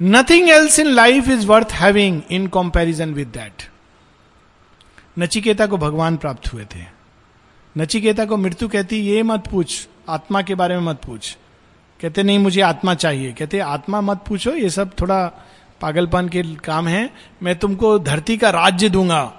Nothing 0.02 0.50
else 0.50 0.78
in 0.78 0.87
life 0.87 1.28
is 1.28 1.46
worth 1.46 1.68
having 1.72 2.22
in 2.31 2.46
comparison 2.46 3.14
with 3.14 3.28
that 3.28 3.68
Nachiketa 5.18 5.66
को 5.66 5.76
भगवान 5.76 6.16
प्राप्त 6.16 6.52
हुए 6.52 6.64
थे। 6.64 6.85
नचिकेता 7.78 8.24
को 8.24 8.37
मृत्यु 8.37 8.68
कहती, 8.68 8.96
ये 8.96 9.22
मत 9.22 9.46
पूछ, 9.50 9.88
आत्मा 10.09 10.42
के 10.42 10.55
बारे 10.55 10.74
में 10.74 10.83
मत 10.83 10.96
पूछ। 10.96 11.37
कहते, 12.03 12.23
नहीं, 12.23 12.38
मुझे 12.38 12.61
आत्मा 12.61 12.95
चाहिए। 12.95 13.33
कहते, 13.33 13.59
आत्मा 13.59 14.01
मत 14.01 14.25
पूछो, 14.29 14.51
ये 14.51 14.71
सब 14.71 14.91
थोड़ा 15.01 15.27
पागलपन 15.81 16.29
के 16.29 16.43
काम 16.43 16.88
है। 16.88 17.11
मैं 17.43 17.59
तुमको 17.59 17.99
धरती 17.99 18.37
का 18.37 18.51
राज्य 18.51 18.88
दूँगा। 18.88 19.33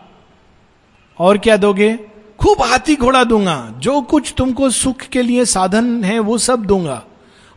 और 1.20 1.38
क्या 1.38 1.58
दोगे? 1.58 2.00
खूब 2.40 2.62
हाथी 2.62 2.96
घोड़ा 2.96 3.24
दूँगा। 3.24 3.74
जो 3.78 4.02
कुछ 4.02 4.34
तुमको 4.38 4.70
सुख 4.70 4.98
के 4.98 5.22
लिए 5.22 5.46
साधन 5.46 6.04
है, 6.04 6.20
वो 6.20 6.38
सब 6.38 6.66
दूँगा। 6.66 7.04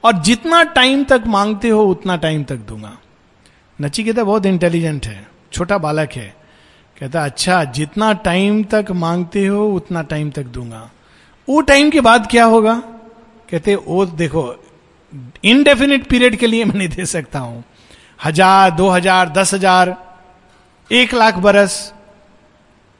और 0.04 0.12
जितना 0.12 0.62
टाइम 0.62 1.04
तक 1.04 1.22
मांगते 1.26 1.68
हो, 1.68 1.84
उतना 1.84 2.16
टाइम 2.16 2.44
तक 2.44 2.56
दूँगा। 2.56 2.96
नचिकेता 3.80 4.24
बहुत 4.24 4.46
इंटेलिजेंट 4.46 5.06
है, 5.06 5.28
छोटा 5.52 5.78
बालक 5.78 6.10
है। 6.12 6.36
कहता 7.00 7.24
अच्छा 7.24 7.64
जितना 7.64 8.12
टाइम 8.12 8.64
तक 8.64 8.86
मांगते 8.90 9.46
हो, 9.46 9.68
उतना 9.68 10.02
टाइम 10.02 10.30
तक 10.30 10.44
दूँगा। 10.44 10.90
वो 11.48 11.60
टाइम 11.60 11.90
के 11.90 12.00
बाद 12.00 12.28
क्या 12.30 12.44
होगा? 12.44 12.82
कहते 13.50 13.74
वो 13.74 14.06
देखो 14.06 14.62
इनडेफिनिट 15.46 16.06
पीरियड 16.06 16.36
के 16.36 16.46
लिए 16.46 16.64
मैं 16.64 16.74
नहीं 16.74 16.88
दे 16.88 17.06
सकता 17.06 17.38
हूँ। 17.38 17.64
हज़ार, 18.24 18.70
दो 18.70 18.88
हज़ार, 18.88 19.28
दस 19.28 19.54
हज़ार, 19.54 19.96
एक 20.90 21.14
लाख 21.14 21.38
बरस, 21.38 21.92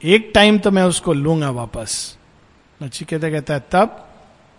एक 0.01 0.31
टाइम 0.35 0.57
तो 0.57 0.71
मैं 0.71 0.83
उसको 0.83 1.13
लूँगा 1.13 1.49
वापस। 1.49 2.17
नचिकेता 2.81 3.29
कहता 3.29 3.53
है, 3.53 3.59
तब 3.71 4.03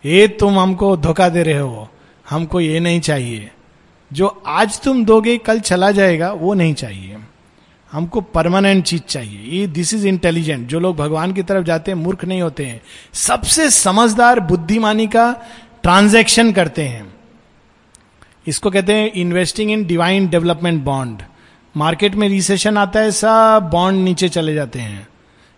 ये 0.04 0.26
तुम 0.28 0.58
हमको 0.58 0.96
धोखा 0.96 1.28
दे 1.28 1.42
रहे 1.42 1.58
हो। 1.58 1.88
हमको 2.26 2.60
ये 2.60 2.80
नहीं 2.80 3.00
चाहिए। 3.00 3.50
जो 4.10 4.26
आज 4.46 4.80
तुम 4.80 5.04
दोगे, 5.04 5.36
कल 5.38 5.60
चला 5.60 5.90
जाएगा, 5.90 6.30
वो 6.32 6.54
नहीं 6.54 6.74
चाहिए। 6.74 7.16
हमको 7.92 8.20
परमानेंट 8.20 8.84
चीज़ 8.84 9.02
चाहिए। 9.02 9.58
ये 9.58 9.66
दिस 9.66 9.94
इज़ 9.94 10.06
इंटेलिजेंट 10.06 10.66
जो 10.68 10.80
लोग 10.80 10.96
भगवान 10.96 11.32
की 11.32 11.42
तरफ़ 11.42 11.64
जाते 11.64 11.90
हैं, 11.90 11.98
मूर्ख 11.98 12.24
नहीं 12.24 12.42
होते 12.42 12.66
हैं। 12.66 12.80
सबसे 13.12 13.70
समझदार, 13.70 14.40
बुद्धिमानी 14.40 15.06
का 15.06 15.32
ट्रांजैक्शन 15.82 16.52
करते 16.52 16.82
हैं। 16.82 17.17
इसको 18.48 18.70
कहते 18.70 18.92
हैं 18.92 19.12
investing 19.12 19.70
in 19.70 19.84
divine 19.84 20.28
development 20.28 20.82
bond 20.84 21.22
market 21.76 22.14
में 22.14 22.28
रिसेशन 22.28 22.78
आता 22.78 23.00
है, 23.00 23.10
सब 23.10 23.68
बॉन्ड 23.72 24.04
नीचे 24.04 24.28
चले 24.28 24.54
जाते 24.54 24.78
हैं। 24.78 25.08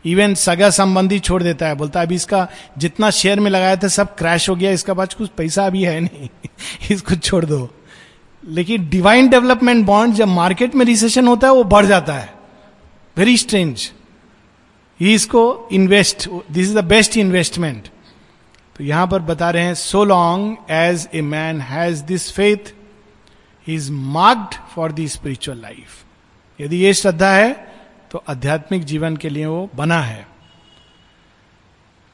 इवन 0.04 0.34
सगा 0.34 0.70
संबंधी 0.70 1.18
छोड़ 1.18 1.42
देता 1.42 1.68
है, 1.68 1.74
बोलता 1.74 2.00
है, 2.00 2.06
अभी 2.06 2.14
इसका 2.14 2.46
जितना 2.78 3.10
शेयर 3.10 3.40
में 3.40 3.50
लगाया 3.50 3.76
था, 3.76 3.88
सब 3.88 4.14
क्रैश 4.16 4.48
हो 4.48 4.56
गया, 4.56 4.70
इसका 4.70 4.94
पास 4.94 5.14
कुछ 5.14 5.28
पैसा 5.28 5.66
अभी 5.66 5.84
है 5.84 6.00
नहीं, 6.00 6.28
इसको 6.90 7.14
छोड़ 7.14 7.44
दो। 7.44 7.68
लेकिन 8.44 8.88
डिवाइन 8.88 9.28
डेवलपमेंट 9.28 9.86
बॉन्ड 9.86 10.14
जब 10.14 10.28
मार्केट 10.28 10.74
में 10.74 10.84
रिसेशन 10.86 11.26
होता 11.26 11.46
है, 11.46 11.52
वो 11.54 11.64
बढ़ 11.64 11.86
जाता 11.86 12.14
है। 12.14 12.34
वेरी 13.16 13.36
स्ट्रेंज 13.36 13.90
ही 15.00 15.14
इसको 15.14 15.68
invest 15.72 16.28
this 16.52 16.68
is 16.68 16.78
the 16.78 16.84
best 16.84 17.16
investment 17.16 17.88
तो 18.76 18.84
यहाँ 18.84 19.06
पर 19.06 19.18
बता 19.18 19.50
रहे 19.50 19.62
हैं 19.62 19.74
so 19.74 20.04
long 20.04 20.56
as 20.70 21.08
a 21.14 21.20
man 21.20 21.60
has 21.60 22.02
this 22.02 22.32
faith 22.32 22.72
is 23.68 23.90
marked 23.92 24.54
for 24.74 24.92
the 24.92 25.06
spiritual 25.06 25.60
life 25.62 26.04
यदि 26.58 26.76
ये 26.76 26.94
श्रद्धा 26.94 27.32
है 27.32 27.52
तो 28.10 28.22
आध्यात्मिक 28.28 28.84
जीवन 28.84 29.16
के 29.16 29.28
लिए 29.28 29.46
वो 29.46 29.68
बना 29.74 30.00
है। 30.00 30.26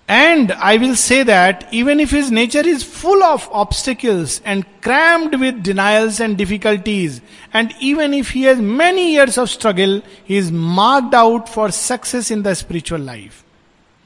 And 0.08 0.52
I 0.52 0.78
will 0.78 0.94
say 0.96 1.22
that 1.24 1.68
even 1.74 2.00
if 2.00 2.14
his 2.14 2.30
nature 2.30 2.66
is 2.68 2.84
full 2.84 3.22
of 3.22 3.48
obstacles 3.48 4.40
and 4.46 4.64
crammed 4.82 5.34
with 5.34 5.54
denials 5.54 6.20
and 6.20 6.36
difficulties 6.36 7.20
and 7.54 7.72
even 7.82 8.14
if 8.14 8.32
he 8.32 8.42
has 8.42 8.60
many 8.60 9.02
years 9.02 9.38
of 9.38 9.48
struggle 9.50 10.02
he 10.28 10.38
is 10.38 10.52
marked 10.52 11.14
out 11.14 11.46
for 11.46 11.70
success 11.70 12.32
in 12.32 12.42
the 12.42 12.52
spiritual 12.52 13.02
life 13.02 13.42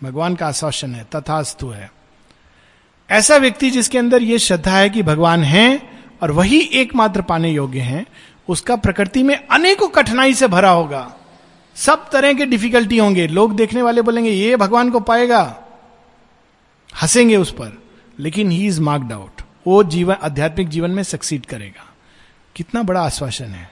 भगवान 0.00 0.34
का 0.34 0.46
आश्वासन 0.46 0.94
है, 0.94 1.06
तथास्तु 1.14 1.68
है। 1.68 1.90
ऐसा 3.10 3.36
व्यक्ति 3.36 3.70
जिसके 3.70 3.98
अंदर 3.98 4.22
यह 4.22 4.38
श्रद्धा 4.38 4.76
है 4.76 4.90
कि 4.90 5.02
भगवान 5.02 5.42
है 5.44 5.99
और 6.22 6.30
वही 6.30 6.60
एकमात्र 6.60 7.22
पाने 7.22 7.50
योग्य 7.50 7.80
है, 7.80 8.06
उसका 8.48 8.76
प्रकृति 8.76 9.22
में 9.22 9.46
अनेकों 9.50 9.88
कठिनाई 9.88 10.34
से 10.34 10.46
भरा 10.46 10.70
होगा। 10.70 11.16
सब 11.74 12.10
तरह 12.10 12.32
के 12.32 12.46
डिफिकल्टी 12.46 12.98
होंगे। 12.98 13.26
लोग 13.26 13.56
देखने 13.56 13.82
वाले 13.82 14.02
बोलेंगे, 14.02 14.30
ये 14.30 14.56
भगवान 14.56 14.90
को 14.90 15.00
पाएगा। 15.00 15.62
हंसेंगे 17.02 17.36
उस 17.36 17.52
पर। 17.52 17.82
लेकिन 18.18 18.50
ही 18.50 18.66
इज़ 18.66 18.80
मार्क्ड 18.80 19.12
आउट 19.12 19.42
वो 19.66 19.82
जीवन, 19.82 20.16
आध्यात्मिक 20.22 20.68
जीवन 20.68 20.90
में 20.90 21.02
सक्सीड 21.02 21.46
करेगा। 21.46 21.86
कितना 22.56 22.82
बड़ा 22.82 23.02
आश्वासन 23.02 23.44
है। 23.44 23.70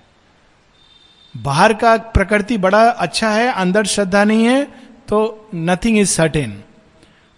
बाहर 1.37 1.75
का 1.75 1.97
प्रकृति 1.97 2.59
बड़ा 2.59 2.91
अच्छा 2.91 3.31
है, 3.31 3.53
अंदर 3.53 3.85
श्रद्धा 3.85 4.25
नहीं 4.25 4.45
है 4.45 4.65
तो 5.09 5.49
नथिंग 5.55 5.99
इज़ 5.99 6.09
सर्टेन 6.09 6.63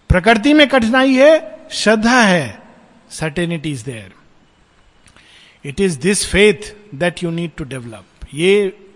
प्रकृति 0.09 0.53
में 0.53 0.67
कठिनाई 0.67 1.13
है, 1.13 1.59
श्रद्धा 1.71 2.21
है 2.21 2.59
certainty 3.09 3.71
is 3.71 3.85
there 3.85 4.13
it 5.65 5.79
is 5.79 5.99
this 5.99 6.25
faith 6.25 6.73
that 6.95 7.23
you 7.23 7.31
need 7.31 7.51
to 7.57 7.63
develop 7.63 8.25
ये 8.33 8.51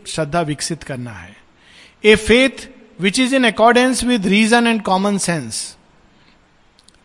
श्रद्धा 0.08 0.42
विकसित 0.42 0.84
करना 0.84 1.12
है। 1.12 1.36
A 2.04 2.16
faith 2.16 2.68
which 3.02 3.20
is 3.20 3.36
in 3.36 3.48
accordance 3.48 4.04
with 4.04 4.28
reason 4.28 4.68
and 4.68 4.82
common 4.82 5.18
sense 5.18 5.78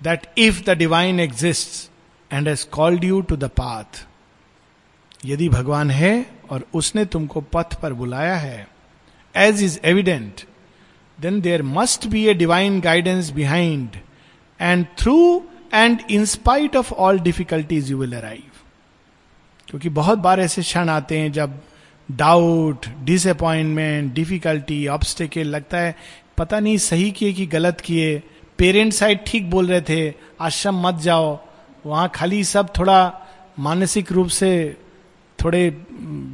that 0.02 0.26
if 0.38 0.62
the 0.64 0.76
divine 0.78 1.20
exist 1.20 1.90
and 2.30 2.48
has 2.48 2.66
called 2.72 3.04
you 3.04 3.20
to 3.20 3.36
the 3.36 3.50
path 3.56 4.06
यदि 5.26 5.48
भगवान 5.48 5.90
है 5.90 6.14
और 6.50 6.66
उसने 6.74 7.04
तुमको 7.04 7.40
पथ 7.54 7.80
पर 7.82 7.92
बुलाया 7.92 8.36
है 8.36 8.66
as 9.34 9.62
is 9.62 9.78
evident 9.84 10.40
then 11.18 11.40
there 11.40 11.62
must 11.62 12.06
be 12.06 12.26
a 12.26 12.34
divine 12.34 12.80
guidance 12.80 13.30
behind 13.30 13.96
and 14.61 14.86
through 14.98 15.18
and 15.74 16.00
in 16.11 16.24
spite 16.24 16.76
of 16.76 16.92
all 16.92 17.18
difficulties 17.18 17.90
you 17.90 17.98
will 17.98 18.12
arrive 18.12 18.49
क्योंकि 19.71 19.89
बहुत 19.89 20.18
बार 20.18 20.41
ऐसे 20.41 20.62
क्षण 20.62 20.89
आते 20.89 21.18
हैं 21.18 21.33
जब 21.33 21.61
डाउट 22.11 22.87
डिसअपॉइंटमेंट 23.05 24.12
डिफिकल्टी 24.14 24.87
ऑब्स्टेकल 24.87 25.41
लगता 25.41 25.79
है। 25.79 25.97
पता 26.39 26.61
नहीं 26.61 26.77
सही 26.79 27.11
किए 27.11 27.33
कि 27.33 27.47
गलत 27.47 27.81
किए। 27.81 28.23
पेरेंट 28.59 28.93
साइड 28.93 29.21
ठीक 29.27 29.51
बोल 29.51 29.66
रहे 29.66 29.81
थे, 29.81 30.14
आश्रम 30.41 30.87
मत 30.87 30.95
जाओ। 30.95 31.39
वहाँ 31.87 32.11
खाली 32.14 32.45
सब 32.45 32.68
थोड़ा 32.79 33.21
मानसिक 33.59 34.12
रूप 34.12 34.29
से 34.29 34.77
थोड़े 35.45 35.85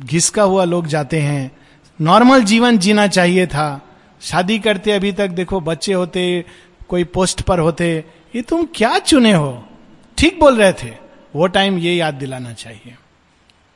घिसका 0.04 0.42
हुआ 0.42 0.64
लोग 0.64 0.86
जाते 0.86 1.20
हैं। 1.20 1.52
नॉर्मल 2.00 2.42
जीवन 2.42 2.78
जीना 2.78 3.06
चाहिए 3.06 3.46
था। 3.46 3.86
शादी 4.20 4.58
करते 4.58 4.92
अभी 4.92 5.12
तक 5.12 5.28
देखो 5.28 5.60
बच्चे 5.60 5.92
होते, 5.92 6.44
कोई 6.88 7.04
पोस्ट 7.04 7.40
पर 7.42 7.58
होते। 7.58 8.04
ये 8.34 8.42
तुम 8.42 8.68
क्या 8.74 8.98
चुने 8.98 9.32
हो? 9.32 9.64
ठीक 10.18 10.40
बोल 10.40 10.56
रहे 10.56 10.72
थे। 10.72 10.92
वो 11.36 11.46
टाइम 11.46 11.78
ये 11.78 11.94
याद 11.94 12.14
दिलाना 12.14 12.52
चाहिए। 12.52 12.94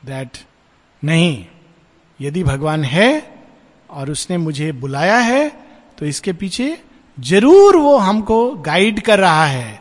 दैट 0.03 0.37
नहीं, 1.03 1.45
यदि 2.19 2.43
भगवान 2.43 2.83
है 2.85 3.11
और 3.89 4.09
उसने 4.11 4.37
मुझे 4.37 4.71
बुलाया 4.73 5.17
है 5.19 5.49
तो 5.97 6.05
इसके 6.05 6.33
पीछे 6.33 6.77
ज़रूर 7.17 7.75
वो 7.77 7.95
हमको 7.97 8.51
गाइड 8.61 8.99
कर 9.01 9.19
रहा 9.19 9.45
है। 9.45 9.79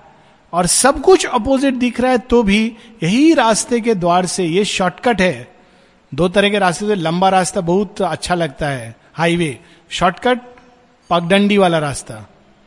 और 0.52 0.66
सब 0.66 1.00
कुछ 1.02 1.26
अपोजिट 1.26 1.74
दिख 1.76 2.00
रहा 2.00 2.10
है 2.12 2.18
तो 2.20 2.42
भी 2.42 2.64
यही 3.02 3.32
रास्ते 3.34 3.80
के 3.80 3.94
द्वार 3.94 4.26
से 4.26 4.44
ये 4.44 4.64
शॉर्टकट 4.66 5.20
है। 5.20 5.48
दो 6.12 6.28
तरह 6.28 6.50
के 6.50 6.58
रास्ते 6.58 6.86
से 6.86 6.94
लंबा 6.94 7.28
रास्ता 7.28 7.60
बहुत 7.62 8.02
अच्छा 8.02 8.34
लगता 8.34 8.68
है। 8.68 8.94
हाईवे 9.14 9.58
शॉर्टकट 9.90 10.40
पगडंडी 11.10 11.58
वाला 11.58 11.78
रास्ता, 11.78 12.26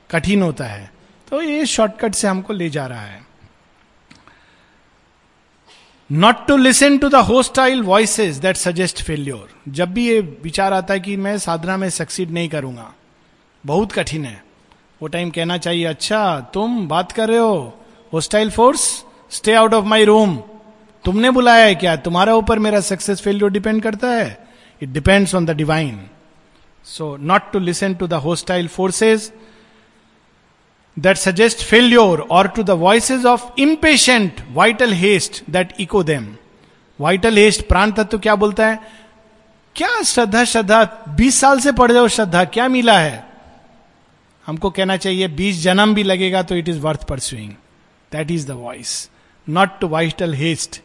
कठिन 0.10 0.42
होता 0.42 0.66
है। 0.66 0.90
तो 1.28 1.42
ये 1.42 1.66
शॉर्टकट 1.66 2.14
से 2.14 2.28
हमको 2.28 2.54
ले 2.54 2.70
जा 2.70 2.86
रहा 2.88 3.02
है। 3.02 3.22
Not 6.14 6.46
to 6.48 6.58
listen 6.58 6.98
to 6.98 7.10
the 7.10 7.16
hostile 7.16 7.82
voices 7.82 8.38
that 8.38 8.56
suggest 8.56 9.04
failure 9.04 9.72
जब 9.72 9.94
भी 9.94 10.08
ये 10.08 10.20
विचार 10.44 10.74
आता 10.74 10.94
है 10.94 11.00
कि 11.00 11.16
मैं 11.18 11.38
साधना 11.38 11.78
में 11.78 11.90
सक्सीड 11.90 12.32
नहीं 12.32 12.50
करूँगा, 12.50 12.94
बहुत 13.66 13.92
कठिन 13.92 14.26
है। 14.26 14.44
वो 15.02 15.08
टाइम 15.08 15.30
कहना 15.30 15.58
चाहिए 15.58 15.86
अच्छा 15.86 16.40
तुम 16.54 16.88
बात 16.88 17.12
कर 17.12 17.30
रहे 17.30 17.38
हो? 17.38 17.78
Hostile 18.14 18.50
force 18.50 19.04
stay 19.32 19.54
out 19.54 19.74
of 19.74 19.86
my 19.86 20.06
room 20.06 20.38
तुमने 21.06 21.32
बुलाया 21.32 21.66
है 21.66 21.76
क्या? 21.76 21.96
तुम्हारा 21.96 22.36
ऊपर 22.36 22.60
मेरा 22.60 22.80
सक्सेस 22.80 23.22
फेल्योर 23.22 23.52
डिपेंड 23.52 23.82
करता 23.84 24.08
है? 24.08 24.48
It 24.84 24.90
depends 24.90 25.36
on 25.36 25.46
the 25.46 25.52
divine 25.52 26.00
so 26.86 27.18
not 27.18 27.52
to 27.52 27.60
listen 27.60 27.94
to 27.94 28.08
the 28.08 28.14
hostile 28.14 28.68
forces 28.68 29.32
that 30.98 31.18
suggest 31.18 31.64
failure 31.64 32.20
or 32.32 32.48
to 32.48 32.64
the 32.64 32.70
voices 32.70 33.26
of 33.26 33.44
impatient 33.60 34.42
vital 34.52 34.94
haste 34.94 35.44
that 35.50 35.74
echo 35.80 36.04
them 36.04 36.36
vital 37.00 37.38
haste 37.38 37.68
प्राण 37.68 37.92
तत्व 37.92 38.20
क्या 38.20 38.36
बोलता 38.36 38.68
है? 38.68 38.80
क्या 39.76 40.02
श्रद्धा 40.02 40.44
श्रद्धा, 40.44 40.84
बीस 41.10 41.40
साल 41.42 41.60
से 41.60 41.72
पढ़ 41.72 41.92
जाओ 41.92 42.08
श्रद्धा, 42.08 42.44
क्या 42.46 42.68
मिला 42.68 43.00
है? 43.00 43.28
हमको 44.46 44.70
कहना 44.70 44.98
चाहिए, 44.98 45.28
बीस 45.28 45.62
जन्म 45.62 45.94
भी 45.94 46.04
लगेगा 46.04 46.42
तो 46.44 46.56
it 46.56 46.70
is 46.70 46.80
worth 46.80 47.08
pursuing 47.08 47.52
that 48.12 48.32
is 48.32 48.48
the 48.48 48.52
voice 48.52 49.10
not 49.48 49.80
to 49.80 49.88
vital 49.88 50.34
haste 50.34 50.82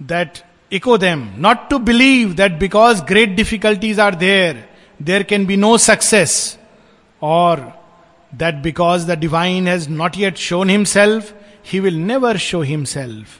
that 0.00 0.42
echo 0.72 0.96
them, 0.96 1.34
not 1.38 1.68
to 1.70 1.78
believe 1.78 2.36
that 2.36 2.58
because 2.58 3.00
great 3.02 3.36
difficulties 3.36 3.98
are 3.98 4.12
there, 4.12 4.64
there 5.00 5.22
can 5.24 5.44
be 5.44 5.56
no 5.56 5.76
success, 5.76 6.56
or 7.20 7.74
that 8.32 8.62
because 8.62 9.06
the 9.06 9.16
divine 9.16 9.66
has 9.66 9.88
not 9.88 10.16
yet 10.16 10.38
shown 10.38 10.68
himself, 10.68 11.32
he 11.62 11.80
will 11.80 11.98
never 12.12 12.38
show 12.38 12.62
himself. 12.62 13.38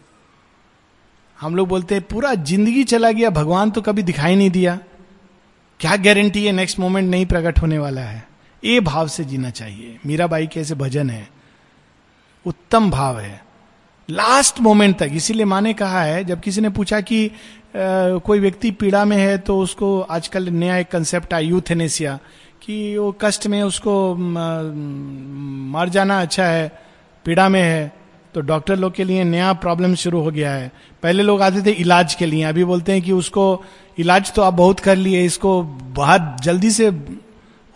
हम 1.39 1.55
लोग 1.57 1.68
बोलते 1.68 1.95
हैं 1.95 2.03
पूरा 2.11 2.35
ज़िंदगी 2.35 2.83
चला 2.91 3.11
गया 3.12 3.30
भगवान 3.37 3.70
तो 3.76 3.80
कभी 3.83 4.03
दिखाई 4.03 4.35
नहीं 4.37 4.51
दिया 4.51 4.78
क्या 5.80 5.97
गारंटी 6.05 6.45
है 6.47 6.53
नेक्स्ट 6.53 6.78
मोमेंट 6.78 7.09
नहीं 7.11 7.24
प्रकट 7.26 7.59
होने 7.62 7.78
वाला 7.78 8.01
है 8.01 8.22
ये 8.62 8.80
भाव 8.89 9.09
से 9.14 9.24
जीना 9.24 9.51
चाहिए 9.51 9.99
मीरा 10.07 10.26
बाई 10.26 10.47
के 10.47 10.61
ऐसे 10.61 10.74
भजन 10.83 11.11
है 11.11 11.28
उत्तम 12.47 12.91
भाव 12.91 13.18
है 13.20 13.41
लास्ट 14.13 14.61
मोमेंट 14.61 14.97
तक। 14.99 15.11
इसीलिए 15.13 15.45
माँ 15.45 15.61
ने 15.61 15.73
कहा 15.75 16.03
है 16.03 16.25
जब 16.25 16.41
किसी 16.41 16.61
ने 16.61 16.69
पूछा 16.69 17.01
कि 17.01 17.27
आ, 17.27 17.31
कोई 18.19 18.39
व्यक्ति 18.39 18.71
पीड़ा 18.71 19.05
में 19.05 19.17
है 19.17 19.39
तो 19.39 19.59
उसको 19.59 20.01
आजकल 20.01 20.49
नया 20.49 20.77
एक 20.77 20.89
कंसेप्ट 20.89 21.35
आया 21.35 21.49
यूथेनेसिया 21.49 22.19
कि 22.63 22.97
वो 22.99 23.17
कष्ट 23.21 23.47
में 23.47 23.63
उसको 23.63 24.15
मर 24.17 25.89
जाना 25.89 26.21
अच्छा 26.21 26.45
है 26.45 26.71
पीड़ा 27.25 27.49
में 27.49 27.63
है 27.63 27.93
तो 28.35 28.41
डॉक्टर 28.41 28.77
लोग 28.77 28.95
के 28.95 29.05
लिए 29.05 29.25
नया 29.25 29.53
प्रॉब्लम 29.53 29.95
शुरू 29.95 30.21
हो 30.21 30.31
गया 30.31 30.53
है। 30.53 30.71
पहले 31.03 31.23
लोग 31.23 31.43
आते 31.43 31.63
थे 31.67 31.71
इलाज 31.71 32.15
के 32.15 32.27
लिए 32.27 32.43
अभी 32.43 32.65
बोलते 32.65 32.93
हैं 32.93 33.03
कि 33.03 33.13
उसको 33.13 33.65
इलाज 33.99 34.33
तो 34.33 34.43
आप 34.43 34.55
बहुत 34.55 34.81
कर 34.81 34.97
लिए 34.97 35.25
इसको 35.25 35.63
बहुत 35.97 36.37
जल्दी 36.43 36.71
से 36.71 36.89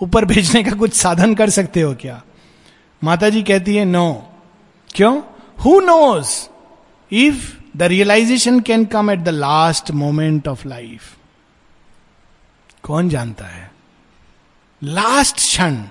ऊपर 0.01 0.25
भेजने 0.25 0.63
का 0.65 0.73
कुछ 0.73 0.95
साधन 0.95 1.35
कर 1.35 1.51
सकते 1.51 1.81
हो 1.81 1.95
क्या? 1.95 2.23
माता 3.03 3.29
जी 3.29 3.43
कहती 3.43 3.77
है 3.77 3.85
नो 3.85 4.13
क्यों? 4.95 5.21
Who 5.65 5.81
knows 5.81 6.31
if 7.13 7.53
the 7.77 7.83
realisation 7.83 8.61
can 8.61 8.85
come 8.85 9.11
at 9.11 9.19
the 9.19 9.29
last 9.29 9.91
moment 9.91 10.49
of 10.49 10.67
life 10.69 11.17
कौन 12.83 13.09
जानता 13.09 13.45
है? 13.45 13.71
लास्ट 14.83 15.37
क्षण, 15.37 15.83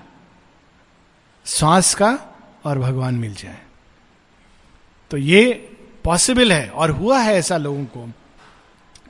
श्वास 1.46 1.94
का 1.94 2.18
और 2.64 2.78
भगवान 2.78 3.14
मिल 3.14 3.34
जाए। 3.34 3.58
तो 5.10 5.16
ये 5.16 5.52
पॉसिबल 6.04 6.52
है 6.52 6.68
और 6.68 6.90
हुआ 6.90 7.18
है 7.18 7.34
ऐसा 7.34 7.56
लोगों 7.56 7.84
को। 7.84 8.06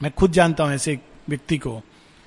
मैं 0.02 0.10
खुद 0.12 0.32
जानता 0.32 0.64
हूँ 0.64 0.72
ऐसे 0.72 0.98
व्यक्ति 1.28 1.58
को, 1.58 1.80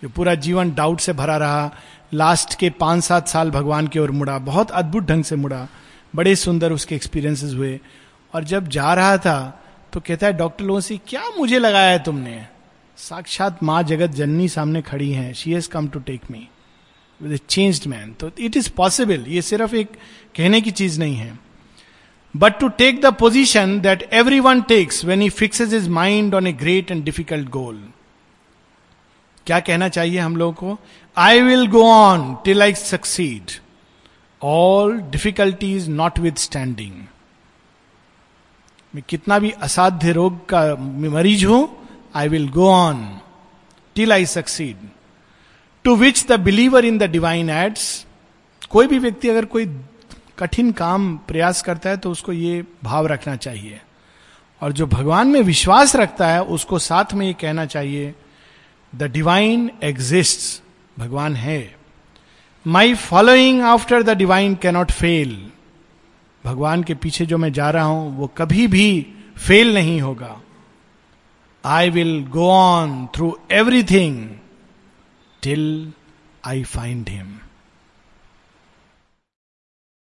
जो 0.03 0.09
पूरा 0.09 0.36
जीवन 0.36 0.71
डाउट 0.71 0.99
से 0.99 1.13
भरा 1.13 1.38
रहा 1.38 1.71
लास्ट 2.13 2.57
के 2.59 2.69
पाँच 2.69 3.03
सात 3.03 3.27
साल 3.27 3.51
भगवान 3.51 3.88
की 3.88 3.99
ओर 3.99 4.11
मुड़ा, 4.11 4.38
बहुत 4.38 4.71
अद्भुत 4.71 5.03
ढंग 5.03 5.23
से 5.23 5.36
मुड़ा, 5.36 5.67
बड़े 6.15 6.36
सुंदर 6.36 6.71
उसके 6.71 6.95
एक्सपीरियंसेस 6.95 7.53
हुए 7.53 7.80
और 8.34 8.43
जब 8.43 8.67
जा 8.67 8.93
रहा 8.93 9.17
था 9.17 9.39
तो 9.93 9.99
कहता 9.99 10.27
है, 10.27 10.34
डॉक्टर 10.34 10.65
लोगों 10.65 10.80
से, 10.80 10.97
क्या 11.07 11.23
मुझे 11.38 11.59
लगाया 11.59 11.89
है 11.89 11.99
तुमने? 12.03 12.45
साक्षात 12.97 13.63
माँ 13.63 13.82
जगत 13.84 14.09
जननी 14.11 14.47
सामने 14.49 14.82
खड़ी 14.82 15.11
हैं। 15.11 15.34
She 15.34 15.51
has 15.51 15.69
come 15.69 15.88
to 15.88 15.99
take 16.01 16.21
me 16.32 16.47
with 17.19 17.39
changed 17.49 17.88
man 17.88 18.13
तो 18.19 18.32
इट 18.39 18.57
इज़ 18.57 18.69
पॉसिबल 18.77 19.25
ये 19.27 19.41
सिर्फ़ 19.41 19.75
एक 19.75 19.91
कहने 20.36 20.61
की 20.61 20.71
चीज़ 20.71 20.99
नहीं 20.99 21.15
है। 21.15 21.38
But 22.34 22.59
to 22.59 22.67
take 22.69 23.01
the 23.01 23.13
position 23.19 23.80
that 23.82 24.07
everyone 24.39 24.61
takes 24.69 25.03
when 25.05 25.21
he 25.21 25.30
fixes 25.32 25.73
his 25.73 25.89
mind 25.89 26.36
on 26.36 26.47
a 26.47 26.53
great 26.55 26.91
and 26.91 27.03
difficult 27.03 27.49
goal 27.49 27.84
क्या 29.47 29.59
कहना 29.59 29.88
चाहिए 29.89 30.19
हम 30.19 30.36
लोगों 30.38 30.53
को? 30.53 30.80
I 31.17 31.41
will 31.41 31.67
go 31.67 31.84
on 31.84 32.36
till 32.45 32.61
I 32.63 32.73
succeed 32.75 33.51
all 34.41 34.99
difficulties 35.11 35.89
notwithstanding 36.39 37.05
मैं 38.95 39.03
कितना 39.09 39.39
भी 39.39 39.49
असाध्य 39.51 40.11
रोग 40.11 40.45
का 40.49 40.75
मरीज़ 41.09 41.45
हूँ 41.45 41.87
I 42.15 42.27
will 42.27 42.47
go 42.49 42.67
on 42.69 43.19
till 43.95 44.13
I 44.13 44.25
succeed 44.25 44.77
to 45.83 45.95
which 45.95 46.25
the 46.27 46.39
believer 46.39 46.85
in 46.85 46.97
the 46.97 47.03
divine 47.03 47.49
adds 47.49 48.05
कोई 48.69 48.87
भी 48.87 48.99
व्यक्ति 48.99 49.29
अगर 49.29 49.45
कोई 49.45 49.65
कठिन 50.39 50.71
काम, 50.71 51.17
प्रयास 51.17 51.61
करता 51.61 51.89
है 51.89 51.97
तो 51.97 52.11
उसको 52.11 52.33
ये 52.33 52.63
भाव 52.83 53.07
रखना 53.07 53.35
चाहिए। 53.35 53.79
और 54.61 54.71
जो 54.71 54.85
भगवान 54.87 55.27
में 55.27 55.41
विश्वास 55.41 55.95
रखता 55.95 56.27
है, 56.27 56.43
उसको 56.43 56.79
साथ 56.79 57.13
में 57.13 57.25
ये 57.27 57.33
कहना 57.33 57.65
चाहिए 57.65 58.13
द 58.95 59.03
डिवाइन 59.03 59.69
एग्जिस्ट 59.83 60.63
भगवान 60.99 61.35
है। 61.35 61.75
My 62.65 62.93
following 62.93 63.61
after 63.61 64.03
the 64.03 64.09
divine 64.09 64.55
cannot 64.55 64.91
fail 64.91 65.51
भगवान 66.45 66.83
के 66.83 66.93
पीछे 66.93 67.25
जो 67.25 67.37
मैं 67.37 67.51
जा 67.53 67.69
रहा 67.69 67.83
हूँ, 67.83 68.17
वो 68.17 68.27
कभी 68.27 68.67
भी 68.67 69.05
फेल 69.37 69.73
नहीं 69.73 70.01
होगा। 70.01 70.41
I 71.65 71.89
will 71.89 72.25
go 72.29 72.49
on 72.49 73.07
through 73.15 73.37
everything 73.51 74.29
till 75.43 75.93
I 76.45 76.63
find 76.63 77.09
him 77.09 77.39